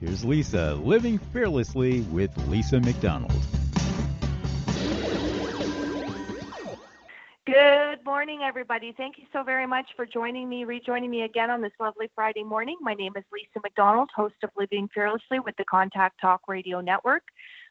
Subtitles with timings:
[0.00, 3.32] here's Lisa living fearlessly with Lisa McDonald.
[7.46, 8.92] Good morning, everybody.
[8.96, 12.42] Thank you so very much for joining me, rejoining me again on this lovely Friday
[12.42, 12.76] morning.
[12.80, 17.22] My name is Lisa McDonald, host of Living Fearlessly with the Contact Talk Radio Network.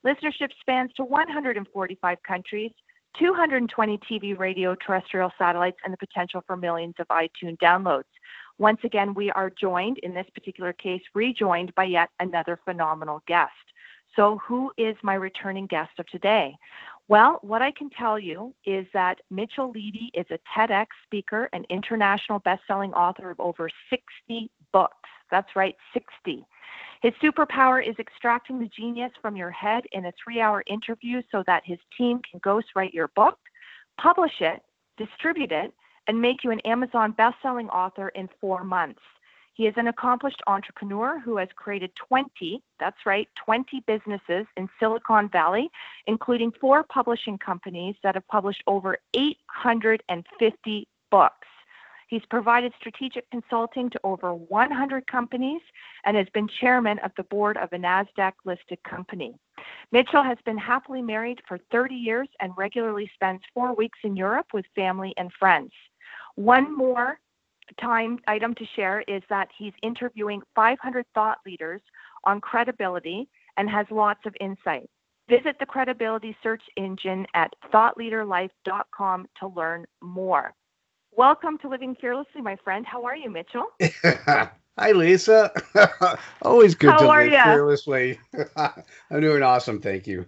[0.06, 2.72] Listenership spans to 145 countries,
[3.20, 8.04] 220 TV, radio, terrestrial satellites, and the potential for millions of iTunes downloads.
[8.58, 13.52] Once again, we are joined, in this particular case, rejoined by yet another phenomenal guest.
[14.16, 16.56] So, who is my returning guest of today?
[17.10, 21.66] Well, what I can tell you is that Mitchell Levy is a TEDx speaker and
[21.70, 25.10] international best-selling author of over 60 books.
[25.30, 26.46] That's right, 60.
[27.02, 31.64] His superpower is extracting the genius from your head in a three-hour interview so that
[31.66, 33.38] his team can ghostwrite your book,
[34.00, 34.62] publish it,
[34.98, 35.74] distribute it,
[36.08, 39.02] and make you an Amazon best-selling author in four months.
[39.56, 45.30] He is an accomplished entrepreneur who has created 20, that's right, 20 businesses in Silicon
[45.30, 45.70] Valley,
[46.08, 51.48] including four publishing companies that have published over 850 books.
[52.08, 55.62] He's provided strategic consulting to over 100 companies
[56.04, 59.36] and has been chairman of the board of a NASDAQ listed company.
[59.92, 64.48] Mitchell has been happily married for 30 years and regularly spends four weeks in Europe
[64.54, 65.72] with family and friends.
[66.36, 67.20] One more
[67.82, 71.82] time item to share is that he's interviewing 500 thought leaders
[72.26, 74.90] on credibility and has lots of insight.
[75.30, 80.54] Visit the credibility search engine at thoughtleaderlife.com to learn more.
[81.18, 82.86] Welcome to Living Fearlessly, my friend.
[82.86, 83.68] How are you, Mitchell?
[84.80, 85.52] Hi, Lisa.
[86.42, 87.38] Always good How to are live ya?
[87.38, 88.20] fearlessly.
[88.58, 90.26] I'm doing awesome, thank you.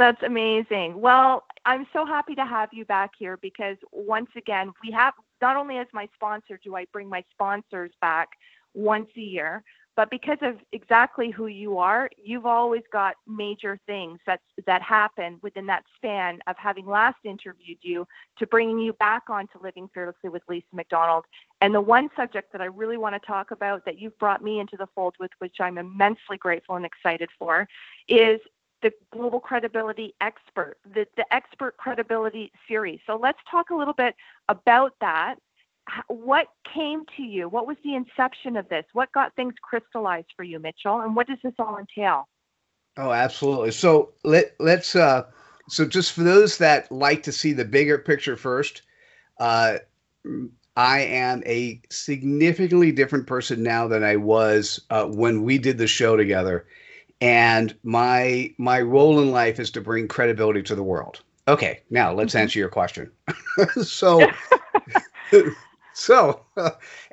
[0.00, 0.98] That's amazing.
[0.98, 5.12] Well, I'm so happy to have you back here because once again, we have
[5.42, 8.30] not only as my sponsor do I bring my sponsors back
[8.72, 9.62] once a year,
[9.96, 15.38] but because of exactly who you are, you've always got major things that that happen
[15.42, 18.06] within that span of having last interviewed you
[18.38, 21.26] to bringing you back onto Living Fearlessly with Lisa McDonald.
[21.60, 24.60] And the one subject that I really want to talk about that you've brought me
[24.60, 27.68] into the fold with, which I'm immensely grateful and excited for,
[28.08, 28.40] is
[28.82, 33.00] the Global Credibility Expert, the, the Expert Credibility Series.
[33.06, 34.14] So let's talk a little bit
[34.48, 35.36] about that.
[36.08, 37.48] What came to you?
[37.48, 38.84] What was the inception of this?
[38.92, 41.00] What got things crystallized for you, Mitchell?
[41.00, 42.28] And what does this all entail?
[42.96, 43.72] Oh, absolutely.
[43.72, 45.24] So let let's uh
[45.68, 48.82] so just for those that like to see the bigger picture first,
[49.38, 49.78] uh
[50.76, 55.86] I am a significantly different person now than I was uh, when we did the
[55.86, 56.66] show together,
[57.20, 61.22] and my my role in life is to bring credibility to the world.
[61.48, 62.40] Okay, now let's Mhm.
[62.40, 63.10] answer your question.
[63.82, 64.36] so,
[65.92, 66.44] so,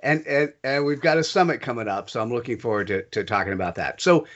[0.04, 3.24] and and and we've got a summit coming up, so I'm looking forward to to
[3.24, 4.02] talking about that.
[4.02, 4.28] So,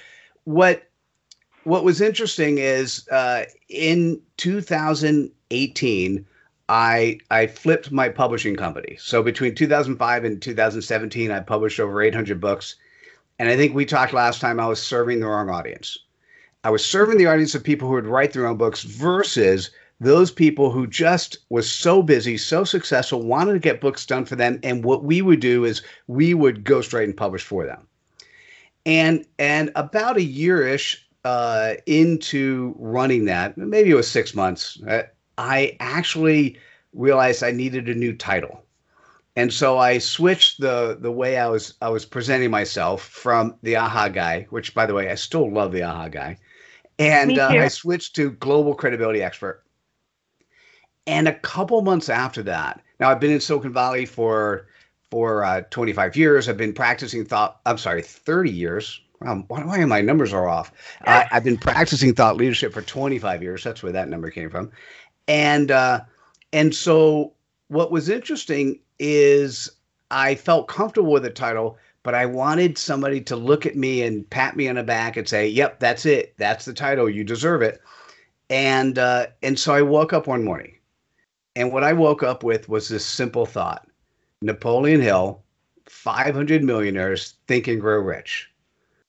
[0.45, 0.83] what
[1.63, 6.25] what was interesting is uh, in 2018
[6.69, 8.97] I I flipped my publishing company.
[8.99, 12.75] So between 2005 and 2017 I published over 800 books
[13.41, 15.97] and I think we talked last time I was serving the wrong audience.
[16.63, 20.29] I was serving the audience of people who would write their own books versus those
[20.29, 24.59] people who just was so busy, so successful, wanted to get books done for them
[24.61, 27.87] and what we would do is we would ghostwrite and publish for them.
[28.85, 35.01] And and about a yearish uh, into running that, maybe it was six months, uh,
[35.39, 36.59] I actually
[36.93, 38.63] realized I needed a new title.
[39.35, 43.77] And so I switched the the way I was I was presenting myself from the
[43.77, 46.37] AHA guy, which by the way I still love the AHA guy,
[46.99, 47.47] and uh.
[47.47, 49.63] I switched to global credibility expert.
[51.07, 54.67] And a couple months after that, now I've been in Silicon Valley for
[55.09, 56.47] for uh, 25 years.
[56.47, 57.59] I've been practicing thought.
[57.65, 59.01] I'm sorry, 30 years.
[59.25, 60.71] Um, why, why my numbers are off?
[61.05, 63.63] Uh, I've been practicing thought leadership for 25 years.
[63.63, 64.71] That's where that number came from.
[65.27, 66.01] And uh,
[66.53, 67.33] and so
[67.67, 69.69] what was interesting is
[70.11, 74.29] I felt comfortable with the title, but I wanted somebody to look at me and
[74.29, 76.33] pat me on the back and say, "Yep, that's it.
[76.37, 77.09] That's the title.
[77.09, 77.81] You deserve it."
[78.49, 80.75] And uh, and so I woke up one morning,
[81.55, 83.87] and what I woke up with was this simple thought:
[84.41, 85.41] Napoleon Hill,
[85.87, 88.49] 500 millionaires think and grow rich.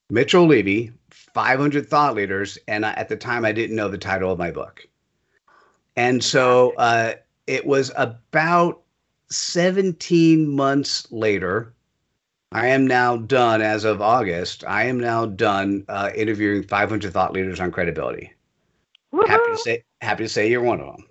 [0.09, 4.31] Mitchell Levy, 500 thought leaders, and I, at the time I didn't know the title
[4.31, 4.87] of my book.
[5.95, 7.13] And so uh,
[7.47, 8.82] it was about
[9.29, 11.73] 17 months later.
[12.51, 14.63] I am now done as of August.
[14.65, 18.31] I am now done uh, interviewing 500 thought leaders on credibility.
[19.11, 19.27] Woo-hoo!
[19.27, 21.05] Happy to say, happy to say you're one of them.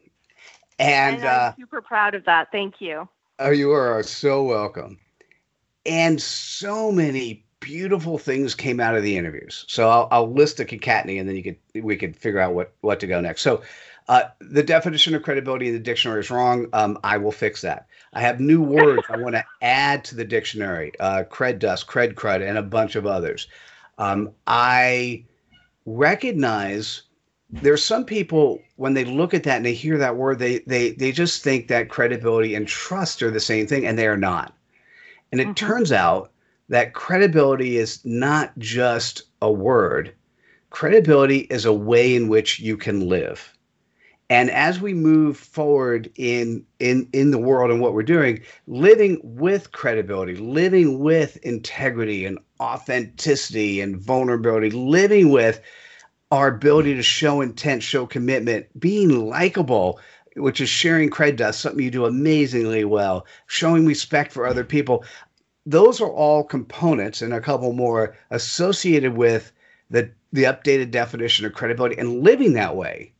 [0.79, 2.53] And, and I'm uh, super proud of that.
[2.53, 3.09] Thank you.
[3.38, 4.99] Oh, you are so welcome.
[5.85, 9.65] And so many beautiful things came out of the interviews.
[9.69, 12.73] So I'll, I'll list the concatenating, and then you could we could figure out what
[12.82, 13.43] what to go next.
[13.43, 13.62] So
[14.09, 16.67] uh, the definition of credibility in the dictionary is wrong.
[16.73, 17.87] Um, I will fix that.
[18.13, 22.15] I have new words I want to add to the dictionary: uh, cred dust, cred
[22.15, 23.49] crud, and a bunch of others.
[23.99, 25.25] Um, I
[25.87, 27.03] recognize
[27.51, 30.93] there's some people when they look at that and they hear that word, they they
[30.93, 34.55] they just think that credibility and trust are the same thing, and they are not.
[35.31, 35.67] And it mm-hmm.
[35.67, 36.33] turns out
[36.69, 40.15] that credibility is not just a word.
[40.71, 43.57] Credibility is a way in which you can live.
[44.31, 49.21] And as we move forward in in in the world and what we're doing, living
[49.23, 55.61] with credibility, living with integrity and authenticity and vulnerability, living with
[56.31, 60.01] our ability to show intent, show commitment, being likable,
[60.37, 65.05] which is sharing cred dust, something you do amazingly well, showing respect for other people.
[65.67, 69.53] Those are all components and a couple more associated with
[69.91, 73.13] the the updated definition of credibility and living that way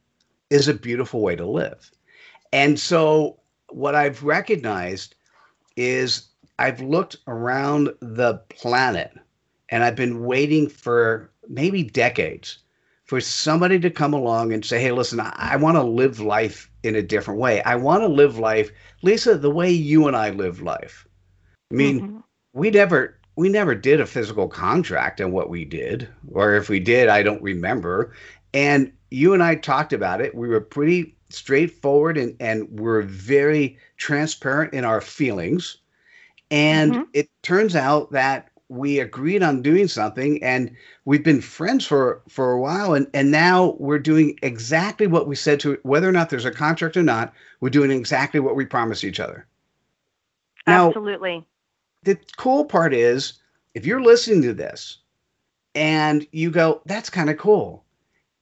[0.53, 1.91] is a beautiful way to live.
[2.53, 3.41] And so
[3.71, 5.15] what I've recognized
[5.77, 6.29] is
[6.59, 9.13] I've looked around the planet
[9.71, 12.59] and I've been waiting for maybe decades
[13.05, 16.71] for somebody to come along and say, hey, listen, I, I want to live life
[16.83, 17.63] in a different way.
[17.63, 18.71] I want to live life,
[19.03, 21.07] Lisa, the way you and I live life.
[21.71, 22.19] I mean, mm-hmm.
[22.53, 26.81] we never we never did a physical contract on what we did, or if we
[26.81, 28.15] did, I don't remember.
[28.53, 30.35] And you and I talked about it.
[30.35, 35.79] We were pretty straightforward and, and we're very transparent in our feelings.
[36.51, 37.03] And mm-hmm.
[37.15, 40.75] it turns out that we agreed on doing something and
[41.05, 45.37] we've been friends for for a while and and now we're doing exactly what we
[45.37, 48.65] said to whether or not there's a contract or not we're doing exactly what we
[48.65, 49.47] promised each other
[50.67, 51.45] now, absolutely
[52.05, 53.35] the cool part is
[53.75, 54.99] if you're listening to this
[55.75, 57.85] and you go that's kind of cool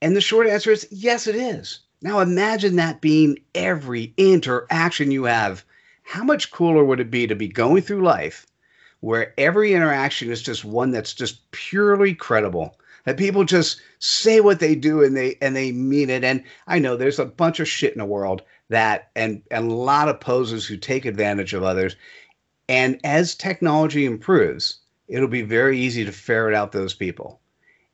[0.01, 1.81] and the short answer is yes, it is.
[2.01, 5.63] Now imagine that being every interaction you have.
[6.01, 8.47] How much cooler would it be to be going through life
[9.01, 12.79] where every interaction is just one that's just purely credible?
[13.05, 16.23] That people just say what they do and they and they mean it.
[16.23, 19.75] And I know there's a bunch of shit in the world that and and a
[19.75, 21.95] lot of posers who take advantage of others.
[22.67, 27.40] And as technology improves, it'll be very easy to ferret out those people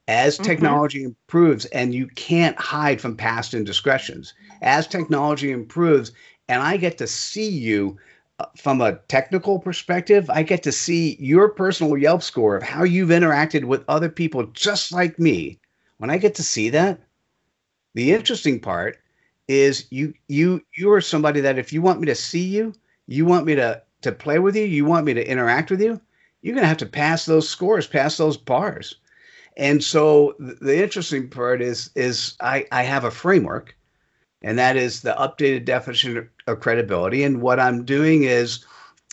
[0.08, 0.44] as mm-hmm.
[0.44, 1.08] technology mm-hmm.
[1.08, 6.12] improves and you can't hide from past indiscretions as technology improves
[6.48, 7.98] and i get to see you
[8.40, 12.84] uh, from a technical perspective i get to see your personal yelp score of how
[12.84, 15.60] you've interacted with other people just like me
[15.98, 17.00] when i get to see that
[17.94, 19.00] the interesting part
[19.48, 22.74] is you you you are somebody that if you want me to see you
[23.08, 26.00] you want me to to play with you you want me to interact with you
[26.42, 28.96] you're going to have to pass those scores pass those bars
[29.58, 33.76] and so the interesting part is is I, I have a framework,
[34.44, 37.24] and that is the updated definition of credibility.
[37.24, 38.64] And what I'm doing is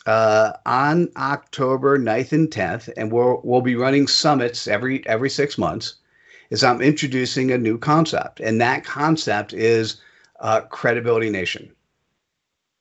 [0.05, 5.57] uh, on October 9th and 10th, and we'll we'll be running summits every every six
[5.57, 5.95] months.
[6.51, 9.99] Is I'm introducing a new concept, and that concept is
[10.41, 11.73] uh, Credibility Nation.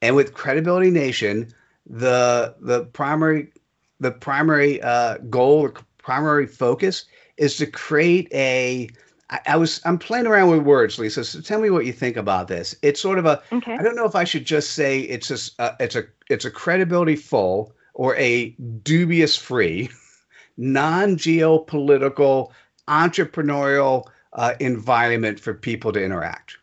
[0.02, 1.54] And with Credibility Nation,
[1.90, 3.54] the the primary
[4.02, 7.06] the primary uh, goal or primary focus
[7.38, 8.90] is to create a
[9.30, 11.24] I, I was I'm playing around with words, Lisa.
[11.24, 12.76] So tell me what you think about this.
[12.82, 13.74] It's sort of a okay.
[13.74, 16.52] I don't know if I should just say it's a uh, it's a it's a
[16.52, 18.50] credibility full or a
[18.84, 19.90] dubious free,
[20.58, 22.52] non geopolitical
[22.88, 26.58] entrepreneurial uh, environment for people to interact.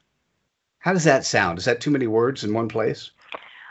[0.78, 1.58] How does that sound?
[1.58, 3.10] Is that too many words in one place?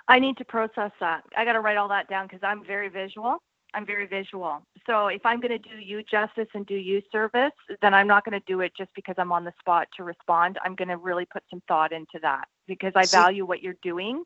[0.07, 1.23] I need to process that.
[1.37, 3.37] I got to write all that down because I'm very visual.
[3.73, 4.61] I'm very visual.
[4.87, 8.25] So if I'm going to do you justice and do you service, then I'm not
[8.25, 10.57] going to do it just because I'm on the spot to respond.
[10.63, 14.23] I'm going to really put some thought into that because I value what you're doing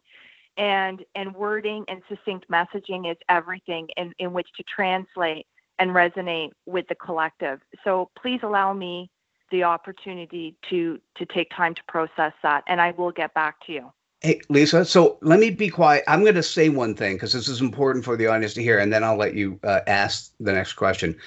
[0.58, 5.48] and and wording and succinct messaging is everything in, in which to translate
[5.80, 7.60] and resonate with the collective.
[7.84, 9.10] So please allow me
[9.52, 13.74] the opportunity to to take time to process that and I will get back to
[13.74, 13.92] you.
[14.24, 16.06] Hey, Lisa, so let me be quiet.
[16.08, 18.80] I'm going to say one thing because this is important for the audience to hear,
[18.80, 21.18] and then I'll let you uh, ask the next question.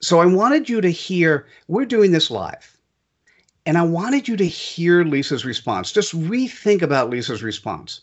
[0.00, 2.76] So I wanted you to hear, we're doing this live,
[3.66, 5.92] and I wanted you to hear Lisa's response.
[5.92, 8.00] Just rethink about Lisa's response.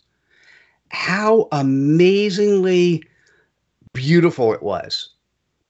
[0.91, 3.03] How amazingly
[3.91, 5.09] beautiful it was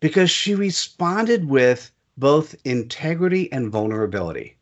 [0.01, 4.55] because she responded with both integrity and vulnerability.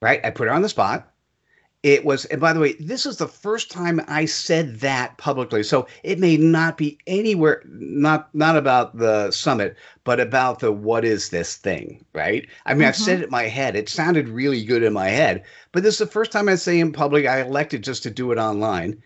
[0.00, 0.24] Right?
[0.24, 1.09] I put her on the spot
[1.82, 5.62] it was and by the way this is the first time i said that publicly
[5.62, 11.04] so it may not be anywhere not not about the summit but about the what
[11.04, 12.46] is this thing right?
[12.66, 12.88] I mean mm-hmm.
[12.88, 13.76] i've said it in my head.
[13.76, 16.78] It sounded really good in my head but this is the first time i say
[16.78, 19.02] in public i elected just to do it online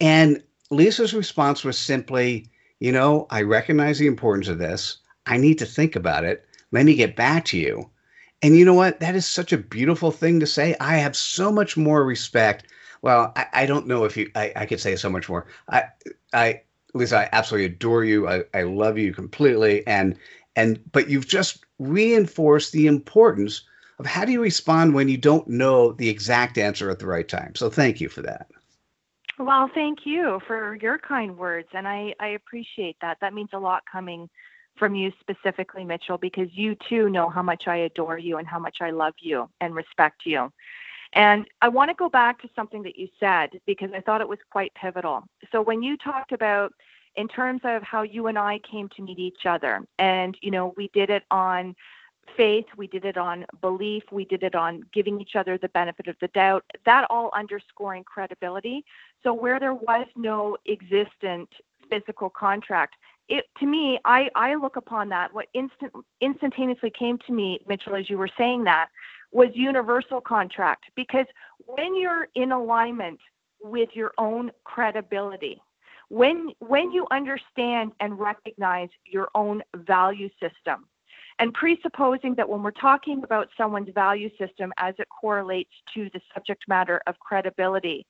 [0.00, 2.50] and lisa's response was simply
[2.80, 4.98] you know i recognize the importance of this.
[5.26, 6.44] I need to think about it.
[6.72, 7.88] Let me get back to you
[8.42, 9.00] and you know what?
[9.00, 10.74] That is such a beautiful thing to say.
[10.80, 12.66] I have so much more respect.
[13.02, 15.46] Well, I, I don't know if you, I, I could say so much more.
[15.68, 15.84] I,
[16.32, 16.62] I,
[16.94, 18.28] Lisa, I absolutely adore you.
[18.28, 19.86] I, I love you completely.
[19.86, 20.16] And,
[20.56, 23.62] and, but you've just reinforced the importance
[23.98, 27.28] of how do you respond when you don't know the exact answer at the right
[27.28, 27.54] time.
[27.54, 28.46] So thank you for that.
[29.38, 31.68] Well, thank you for your kind words.
[31.72, 33.18] And I, I appreciate that.
[33.20, 34.28] That means a lot coming
[34.80, 38.58] from you specifically, Mitchell, because you too know how much I adore you and how
[38.58, 40.50] much I love you and respect you.
[41.12, 44.28] And I want to go back to something that you said because I thought it
[44.28, 45.24] was quite pivotal.
[45.52, 46.72] So when you talked about
[47.16, 50.72] in terms of how you and I came to meet each other, and you know,
[50.76, 51.76] we did it on
[52.36, 56.06] faith, we did it on belief, we did it on giving each other the benefit
[56.06, 58.84] of the doubt, that all underscoring credibility.
[59.22, 61.50] So where there was no existent
[61.90, 62.94] physical contract,
[63.30, 65.32] it to me, I, I look upon that.
[65.32, 68.88] What instant instantaneously came to me, Mitchell, as you were saying that,
[69.32, 70.84] was universal contract.
[70.96, 71.26] Because
[71.64, 73.20] when you're in alignment
[73.62, 75.62] with your own credibility,
[76.08, 80.86] when when you understand and recognize your own value system,
[81.38, 86.20] and presupposing that when we're talking about someone's value system as it correlates to the
[86.34, 88.04] subject matter of credibility,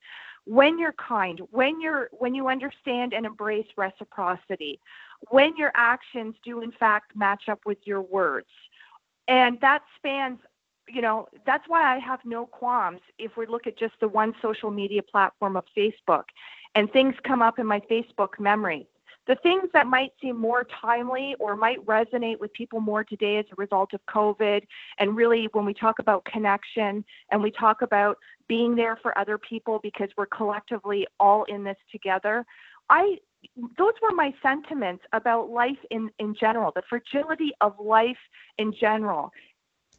[0.50, 4.80] when you're kind, when you're when you understand and embrace reciprocity,
[5.28, 8.48] when your actions do in fact match up with your words.
[9.28, 10.40] And that spans,
[10.88, 14.34] you know, that's why I have no qualms if we look at just the one
[14.42, 16.24] social media platform of Facebook
[16.74, 18.88] and things come up in my Facebook memory.
[19.26, 23.44] The things that might seem more timely or might resonate with people more today as
[23.52, 24.62] a result of COVID,
[24.98, 28.16] and really when we talk about connection and we talk about
[28.48, 32.44] being there for other people because we're collectively all in this together,
[32.88, 33.18] I
[33.78, 38.18] those were my sentiments about life in, in general, the fragility of life
[38.58, 39.30] in general.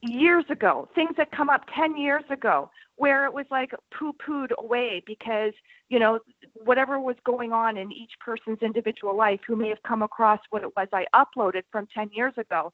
[0.01, 4.51] Years ago, things that come up 10 years ago, where it was like poo pooed
[4.57, 5.53] away because,
[5.89, 6.19] you know,
[6.53, 10.63] whatever was going on in each person's individual life who may have come across what
[10.63, 12.73] it was I uploaded from 10 years ago,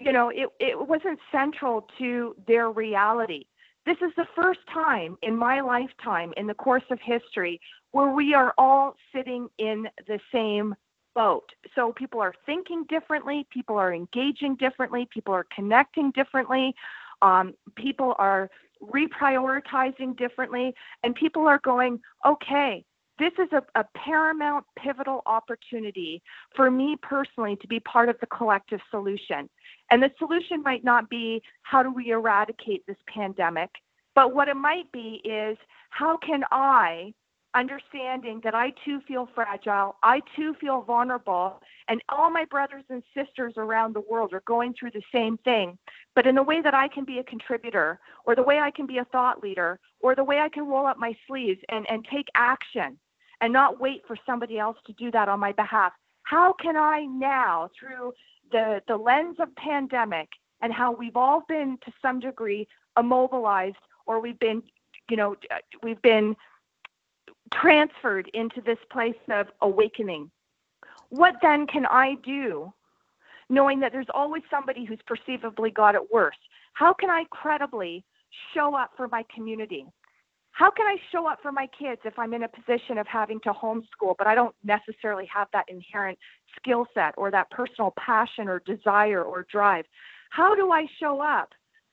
[0.00, 3.44] you know, it, it wasn't central to their reality.
[3.86, 7.60] This is the first time in my lifetime, in the course of history,
[7.92, 10.74] where we are all sitting in the same
[11.14, 11.44] boat.
[11.74, 16.74] So people are thinking differently, people are engaging differently, people are connecting differently,
[17.22, 18.50] um, people are
[18.82, 22.84] reprioritizing differently, and people are going, okay,
[23.18, 26.20] this is a, a, paramount, pivotal opportunity
[26.56, 29.48] for me personally to be part of the collective solution.
[29.90, 33.70] And the solution might not be how do we eradicate this pandemic,
[34.14, 35.56] but what it might be is
[35.90, 37.14] how can I,
[37.54, 43.02] understanding that I too feel fragile, I too feel vulnerable, and all my brothers and
[43.14, 45.78] sisters around the world are going through the same thing,
[46.14, 48.86] but in the way that I can be a contributor, or the way I can
[48.86, 52.06] be a thought leader, or the way I can roll up my sleeves and, and
[52.12, 52.98] take action
[53.40, 55.92] and not wait for somebody else to do that on my behalf.
[56.22, 58.12] How can I now, through
[58.50, 60.28] the, the lens of pandemic
[60.60, 62.66] and how we've all been to some degree
[62.98, 64.62] immobilized or we've been,
[65.10, 65.36] you know,
[65.82, 66.34] we've been
[67.52, 70.30] transferred into this place of awakening.
[71.10, 72.72] What then can I do
[73.50, 76.36] knowing that there's always somebody who's perceivably got it worse?
[76.72, 78.04] How can I credibly
[78.54, 79.86] show up for my community?
[80.54, 83.40] how can I show up for my kids if I'm in a position of having
[83.40, 86.16] to homeschool, but I don't necessarily have that inherent
[86.56, 89.84] skill set or that personal passion or desire or drive?
[90.30, 91.48] How do I show up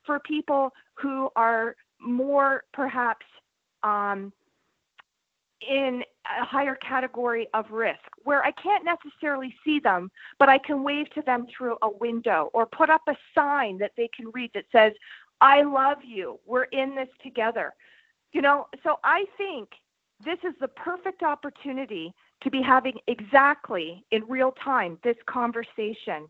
[0.06, 3.26] for people who are more perhaps
[3.82, 4.32] um,
[5.68, 6.02] in
[6.40, 11.10] a higher category of risk where I can't necessarily see them, but I can wave
[11.10, 14.64] to them through a window or put up a sign that they can read that
[14.72, 14.92] says,
[15.40, 16.38] I love you.
[16.46, 17.74] We're in this together.
[18.32, 19.68] You know, so I think
[20.24, 26.28] this is the perfect opportunity to be having exactly in real time this conversation,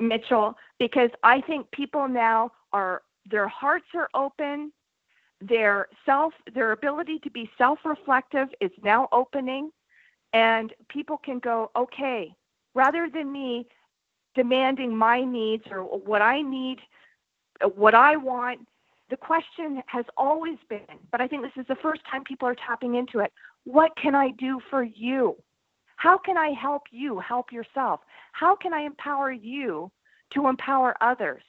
[0.00, 4.72] Mitchell, because I think people now are, their hearts are open
[5.40, 9.70] their self their ability to be self-reflective is now opening
[10.32, 12.34] and people can go okay
[12.74, 13.66] rather than me
[14.34, 16.78] demanding my needs or what i need
[17.76, 18.58] what i want
[19.10, 22.56] the question has always been but i think this is the first time people are
[22.56, 23.32] tapping into it
[23.68, 25.36] what can i do for you?
[25.96, 28.00] How can i help you help yourself?
[28.32, 29.90] How can i empower you
[30.32, 31.42] to empower others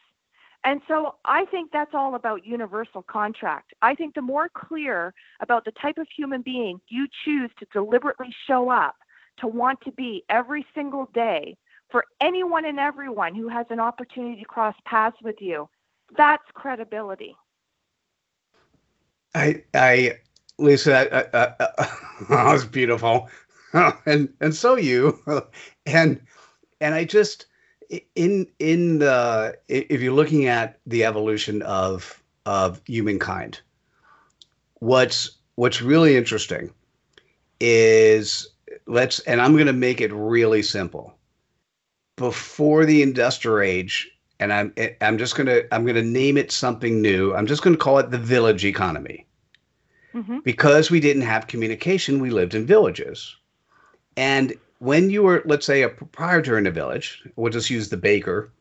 [0.63, 3.73] and so I think that's all about universal contract.
[3.81, 8.33] I think the more clear about the type of human being you choose to deliberately
[8.45, 8.95] show up
[9.39, 11.55] to want to be every single day
[11.89, 15.67] for anyone and everyone who has an opportunity to cross paths with you,
[16.17, 17.35] that's credibility.
[19.33, 20.17] I, I,
[20.57, 21.97] Lisa, I, I, I,
[22.29, 23.29] that was beautiful,
[24.05, 25.19] and and so you,
[25.85, 26.19] and
[26.81, 27.45] and I just
[28.15, 33.61] in in the if you're looking at the evolution of of humankind,
[34.75, 36.71] what's what's really interesting
[37.59, 38.47] is
[38.85, 41.15] let's and I'm going to make it really simple.
[42.15, 46.51] Before the industrial age, and I'm I'm just going to I'm going to name it
[46.51, 47.33] something new.
[47.33, 49.25] I'm just going to call it the village economy.
[50.13, 50.39] Mm-hmm.
[50.39, 53.35] Because we didn't have communication, we lived in villages.
[54.17, 57.97] And when you were, let's say, a proprietor in a village, we'll just use the
[57.97, 58.51] baker.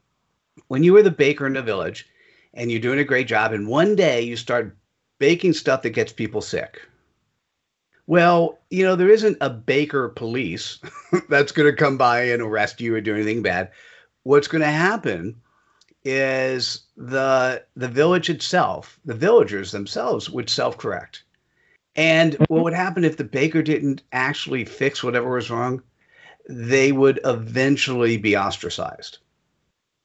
[0.66, 2.08] When you were the baker in a village
[2.54, 4.76] and you're doing a great job, and one day you start
[5.18, 6.80] baking stuff that gets people sick.
[8.06, 10.78] Well, you know, there isn't a baker police
[11.28, 13.70] that's going to come by and arrest you or do anything bad.
[14.24, 15.40] What's going to happen
[16.04, 21.22] is the the village itself, the villagers themselves would self-correct.
[21.96, 25.82] And what would happen if the baker didn't actually fix whatever was wrong?
[26.48, 29.18] They would eventually be ostracized.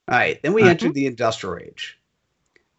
[0.09, 0.71] All right, then we uh-huh.
[0.71, 1.97] entered the industrial age.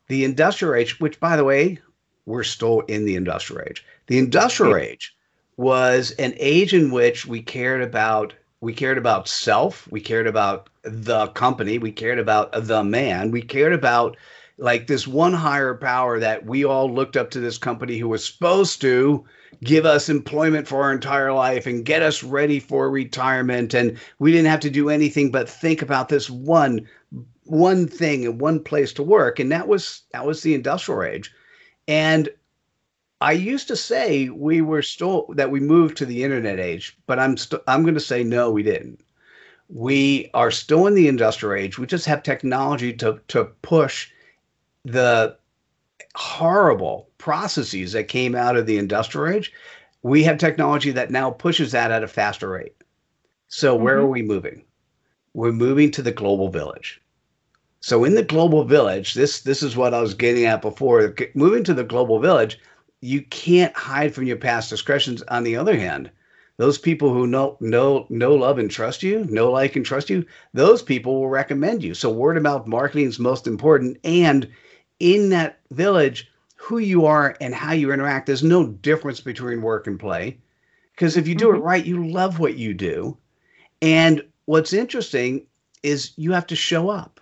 [0.08, 1.78] The industrial age, which by the way,
[2.26, 3.84] we're still in the industrial age.
[4.06, 5.16] The industrial age
[5.56, 10.70] was an age in which we cared about we cared about self, we cared about
[10.82, 14.16] the company, we cared about the man, we cared about
[14.58, 18.24] like this one higher power that we all looked up to this company who was
[18.24, 19.24] supposed to
[19.62, 23.74] give us employment for our entire life and get us ready for retirement.
[23.74, 26.86] And we didn't have to do anything but think about this one
[27.46, 29.38] one thing and one place to work.
[29.38, 31.32] And that was that was the industrial age.
[31.88, 32.28] And
[33.20, 37.16] i used to say we were still that we moved to the internet age but
[37.18, 39.00] i'm st- i'm going to say no we didn't.
[39.68, 41.78] We are still in the industrial age.
[41.78, 44.10] We just have technology to to push
[44.84, 45.36] the
[46.14, 49.52] horrible processes that came out of the industrial age,
[50.02, 52.74] we have technology that now pushes that at a faster rate.
[53.48, 53.84] So mm-hmm.
[53.84, 54.64] where are we moving?
[55.32, 57.00] We're moving to the global village.
[57.80, 61.14] So in the global village, this this is what I was getting at before.
[61.34, 62.58] Moving to the global village,
[63.00, 65.22] you can't hide from your past discretions.
[65.24, 66.10] On the other hand,
[66.56, 70.24] those people who know know know love and trust you, know like and trust you,
[70.54, 71.92] those people will recommend you.
[71.94, 73.98] So word of mouth marketing is most important.
[74.04, 74.48] And
[75.00, 78.26] in that village, who you are and how you interact.
[78.26, 80.38] There's no difference between work and play.
[80.94, 81.56] Because if you do mm-hmm.
[81.56, 83.16] it right, you love what you do.
[83.82, 85.46] And what's interesting
[85.82, 87.20] is you have to show up.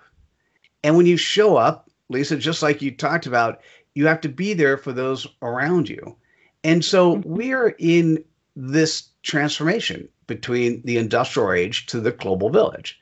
[0.85, 3.61] And when you show up, Lisa, just like you talked about,
[3.95, 6.17] you have to be there for those around you.
[6.65, 7.35] And so mm-hmm.
[7.35, 8.23] we're in
[8.55, 13.01] this transformation between the industrial age to the global village.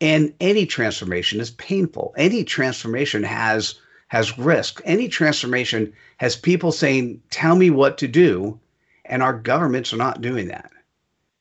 [0.00, 2.14] And any transformation is painful.
[2.16, 3.74] Any transformation has
[4.10, 4.82] has risk.
[4.84, 8.58] Any transformation has people saying, tell me what to do.
[9.06, 10.70] And our governments are not doing that.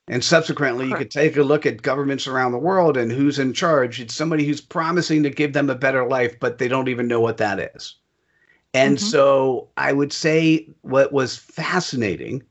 [0.08, 3.54] And subsequently, you could take a look at governments around the world and who's in
[3.54, 4.00] charge.
[4.00, 7.20] It's somebody who's promising to give them a better life, but they don't even know
[7.20, 7.96] what that is.
[8.74, 9.06] And mm-hmm.
[9.06, 12.44] so I would say what was fascinating,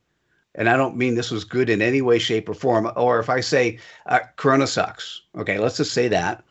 [0.54, 3.28] and I don't mean this was good in any way, shape, or form, or if
[3.28, 6.44] I say uh, Corona sucks, okay, let's just say that.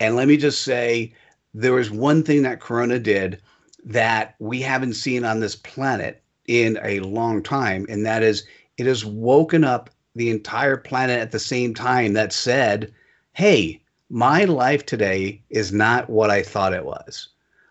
[0.00, 1.12] And let me just say
[1.54, 3.40] there was one thing that Corona did
[3.84, 8.44] that we haven't seen on this planet in a long time, and that is
[8.76, 12.92] it has woken up the entire planet at the same time that said,
[13.32, 13.80] hey,
[14.10, 17.28] my life today is not what I thought it was.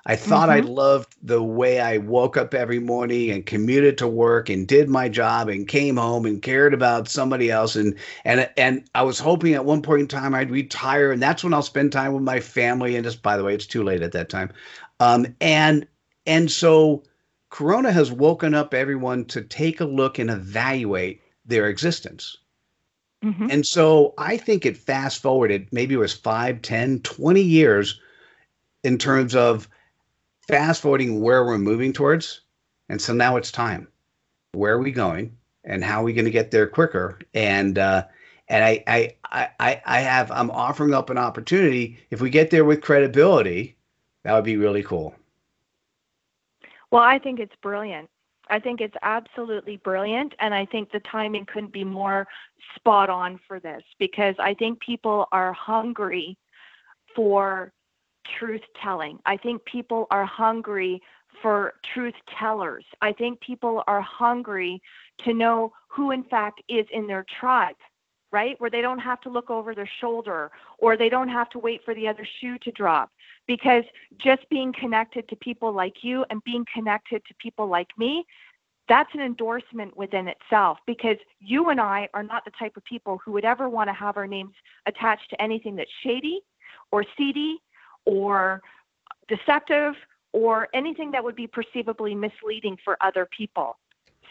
[0.08, 0.66] I thought mm-hmm.
[0.66, 4.88] I loved the way I woke up every morning and commuted to work and did
[4.88, 7.94] my job and came home and cared about somebody else and
[8.24, 11.54] and and I was hoping at one point in time I'd retire and that's when
[11.54, 14.14] I'll spend time with my family and just by the way it's too late at
[14.14, 14.50] that time.
[15.02, 15.86] Um, and
[16.26, 17.04] and so
[17.50, 22.38] Corona has woken up everyone to take a look and evaluate their existence.
[23.26, 23.50] Mm-hmm.
[23.52, 28.00] And so I think it fast forwarded, maybe it was 5, 10, 20 years
[28.84, 29.68] in terms of
[30.48, 32.42] fast forwarding where we're moving towards.
[32.90, 33.88] And so now it's time.
[34.54, 35.36] Where are we going?
[35.64, 37.20] And how are we going to get there quicker?
[37.34, 38.06] And uh,
[38.48, 42.00] and I, I I I have I'm offering up an opportunity.
[42.10, 43.76] If we get there with credibility,
[44.24, 45.14] that would be really cool.
[46.92, 48.10] Well, I think it's brilliant.
[48.50, 50.34] I think it's absolutely brilliant.
[50.40, 52.26] And I think the timing couldn't be more
[52.76, 56.38] spot on for this because I think people are hungry
[57.14, 57.74] for
[58.40, 59.20] truth telling.
[59.26, 61.02] I think people are hungry
[61.42, 62.86] for truth tellers.
[63.02, 64.82] I think people are hungry
[65.20, 67.76] to know who, in fact, is in their tribe,
[68.32, 68.60] right?
[68.60, 71.82] Where they don't have to look over their shoulder or they don't have to wait
[71.86, 73.12] for the other shoe to drop.
[73.48, 73.84] Because
[74.18, 78.26] just being connected to people like you and being connected to people like me,
[78.90, 83.20] that's an endorsement within itself because you and I are not the type of people
[83.24, 84.54] who would ever want to have our names
[84.86, 86.42] attached to anything that's shady
[86.92, 87.62] or seedy
[88.08, 88.62] or
[89.28, 89.94] deceptive
[90.32, 93.78] or anything that would be perceivably misleading for other people.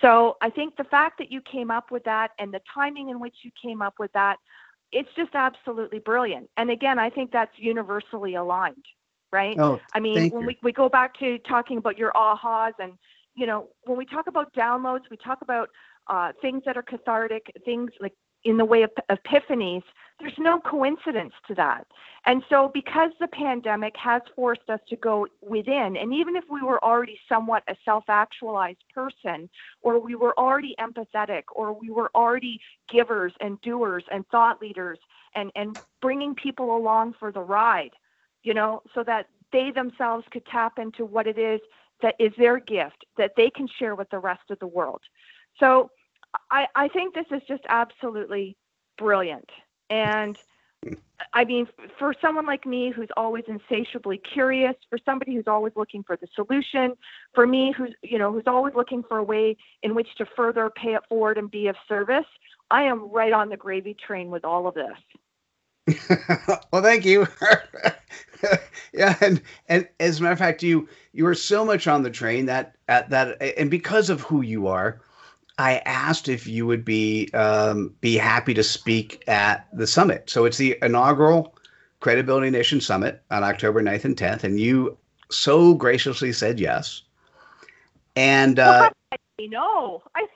[0.00, 3.20] So I think the fact that you came up with that and the timing in
[3.20, 4.36] which you came up with that,
[4.92, 6.48] it's just absolutely brilliant.
[6.56, 8.84] And again, I think that's universally aligned,
[9.32, 9.58] right?
[9.58, 10.46] Oh, I mean, when you.
[10.48, 12.92] we, we go back to talking about your ahas and,
[13.34, 15.70] you know, when we talk about downloads, we talk about
[16.08, 18.14] uh, things that are cathartic, things like
[18.46, 19.82] in the way of epiphanies,
[20.20, 21.86] there's no coincidence to that.
[22.24, 26.62] And so, because the pandemic has forced us to go within, and even if we
[26.62, 29.50] were already somewhat a self actualized person,
[29.82, 34.98] or we were already empathetic, or we were already givers and doers and thought leaders,
[35.34, 37.92] and, and bringing people along for the ride,
[38.42, 41.60] you know, so that they themselves could tap into what it is
[42.02, 45.02] that is their gift that they can share with the rest of the world.
[45.60, 45.90] So,
[46.50, 48.56] I, I think this is just absolutely
[48.98, 49.50] brilliant.
[49.90, 50.38] And
[51.32, 51.66] I mean,
[51.98, 56.28] for someone like me who's always insatiably curious, for somebody who's always looking for the
[56.34, 56.94] solution,
[57.34, 60.70] for me who's you know who's always looking for a way in which to further
[60.70, 62.26] pay it forward and be of service,
[62.70, 65.98] I am right on the gravy train with all of this.
[66.72, 67.26] well, thank you.
[68.92, 72.10] yeah, and and as a matter of fact, you you are so much on the
[72.10, 75.00] train that at that and because of who you are,
[75.58, 80.28] I asked if you would be um, be happy to speak at the summit.
[80.28, 81.54] So it's the inaugural
[82.00, 84.98] Credibility Nation Summit on October 9th and 10th, and you
[85.30, 87.02] so graciously said yes.
[88.16, 88.90] And uh,
[89.40, 90.26] no, I,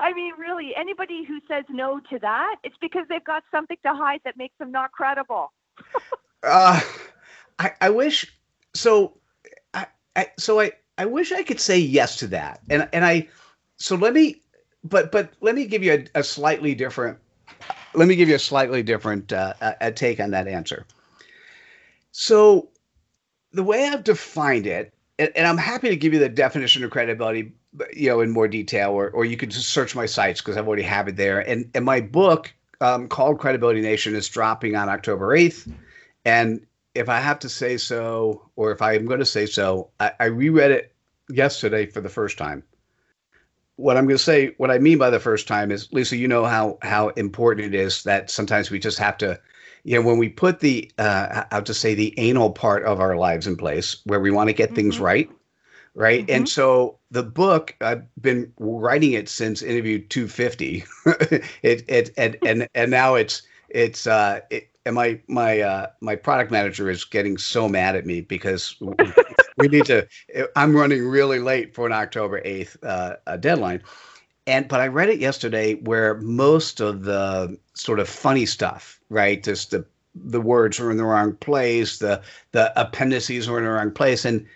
[0.00, 3.94] I mean, really, anybody who says no to that, it's because they've got something to
[3.94, 5.52] hide that makes them not credible.
[6.42, 6.80] uh,
[7.58, 8.26] I, I wish
[8.74, 9.16] so.
[9.72, 13.28] I, I so I I wish I could say yes to that, and and I
[13.76, 14.40] so let me
[14.84, 17.18] but but let me give you a, a slightly different
[17.94, 20.84] let me give you a slightly different uh, a, a take on that answer.
[22.12, 22.68] So
[23.54, 26.90] the way i've defined it and, and, i'm happy to give you the definition of
[26.90, 27.52] credibility
[27.94, 30.66] you know in more detail or, or you could just search my sites because i've
[30.66, 31.40] already have it there.
[31.48, 35.72] And and my book um, called credibility nation is dropping on october 8th
[36.24, 40.12] and if i have to say so or if i'm going to say so I,
[40.18, 40.92] I reread it
[41.30, 42.64] yesterday for the first time
[43.76, 46.28] what I'm going to say, what I mean by the first time is, Lisa, you
[46.28, 49.38] know how how important it is that sometimes we just have to,
[49.82, 53.16] you know, when we put the, uh, how to say, the anal part of our
[53.16, 54.76] lives in place, where we want to get mm-hmm.
[54.76, 55.28] things right,
[55.94, 56.36] right, mm-hmm.
[56.36, 60.84] and so the book, I've been writing it since interview 250,
[61.62, 66.14] it it and and and now it's it's uh, it, and my my uh, my
[66.14, 68.76] product manager is getting so mad at me because
[69.56, 70.06] we need to.
[70.56, 73.82] I'm running really late for an October 8th uh, deadline.
[74.46, 79.42] And but I read it yesterday where most of the sort of funny stuff, right?
[79.42, 83.70] Just the the words are in the wrong place, the the appendices are in the
[83.70, 84.46] wrong place, and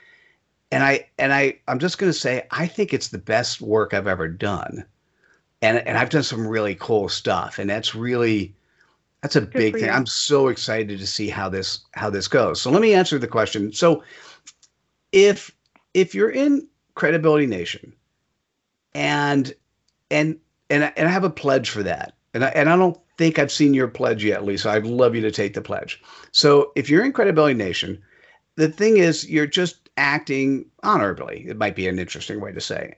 [0.71, 3.95] and I and I I'm just going to say I think it's the best work
[3.95, 4.85] I've ever done,
[5.63, 8.55] and and I've done some really cool stuff, and that's really
[9.23, 9.85] that's a Good big thing.
[9.85, 9.91] You.
[9.91, 12.61] I'm so excited to see how this how this goes.
[12.61, 13.73] So let me answer the question.
[13.73, 14.03] So
[15.13, 15.51] if
[15.95, 17.93] if you're in Credibility Nation,
[18.95, 19.53] and
[20.11, 20.39] and
[20.71, 23.53] and and I have a pledge for that, and I, and I don't think I've
[23.53, 24.71] seen your pledge yet, Lisa.
[24.71, 26.01] I'd love you to take the pledge.
[26.33, 28.01] So if you're in Credibility Nation,
[28.57, 31.45] the thing is, you're just acting honorably.
[31.49, 32.95] It might be an interesting way to say.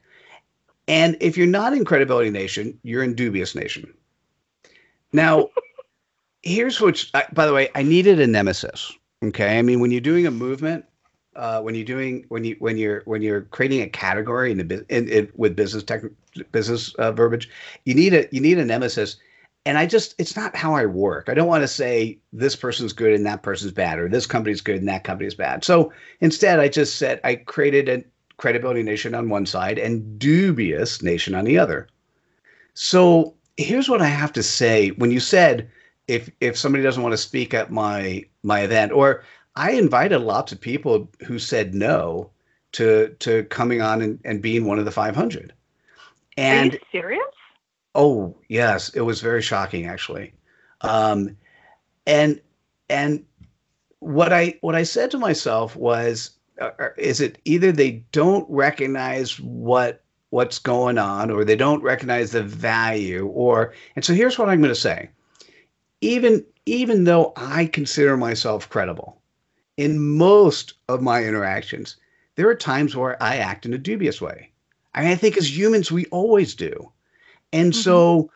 [0.89, 3.93] And if you're not in Credibility Nation, you're in Dubious Nation.
[5.13, 5.49] Now,
[6.43, 8.93] here's what, by the way, I needed a nemesis.
[9.23, 9.59] Okay.
[9.59, 10.85] I mean, when you're doing a movement,
[11.37, 14.85] uh, when you're doing when you when you're when you're creating a category in the
[14.89, 16.03] in, in, with business tech
[16.53, 17.49] business uh, verbiage,
[17.85, 19.17] you need a you need a nemesis.
[19.67, 21.29] And I just it's not how I work.
[21.29, 24.61] I don't want to say this person's good and that person's bad, or this company's
[24.61, 25.65] good and that company's bad.
[25.65, 28.05] So instead, I just said I created a
[28.39, 31.89] credibility nation on one side and dubious nation on the other.
[32.75, 34.89] So here's what I have to say.
[34.89, 35.71] When you said
[36.09, 39.23] if if somebody doesn't want to speak at my my event, or
[39.57, 42.31] I invited lots of people who said no
[42.73, 45.53] to to coming on and, and being one of the 500.
[46.37, 47.23] And Are you serious?
[47.95, 50.33] Oh yes, it was very shocking actually.
[50.83, 51.37] Um,
[52.07, 52.41] and
[52.89, 53.25] and
[53.99, 58.49] what I what I said to myself was, uh, uh is it either they don't
[58.49, 64.39] recognize what what's going on, or they don't recognize the value, or and so here's
[64.39, 65.11] what I'm going to say
[66.01, 69.20] even even though I consider myself credible
[69.81, 71.97] in most of my interactions,
[72.37, 74.51] there are times where I act in a dubious way.
[74.95, 76.93] I, mean, I think as humans we always do.
[77.55, 77.81] And mm-hmm.
[77.81, 78.31] so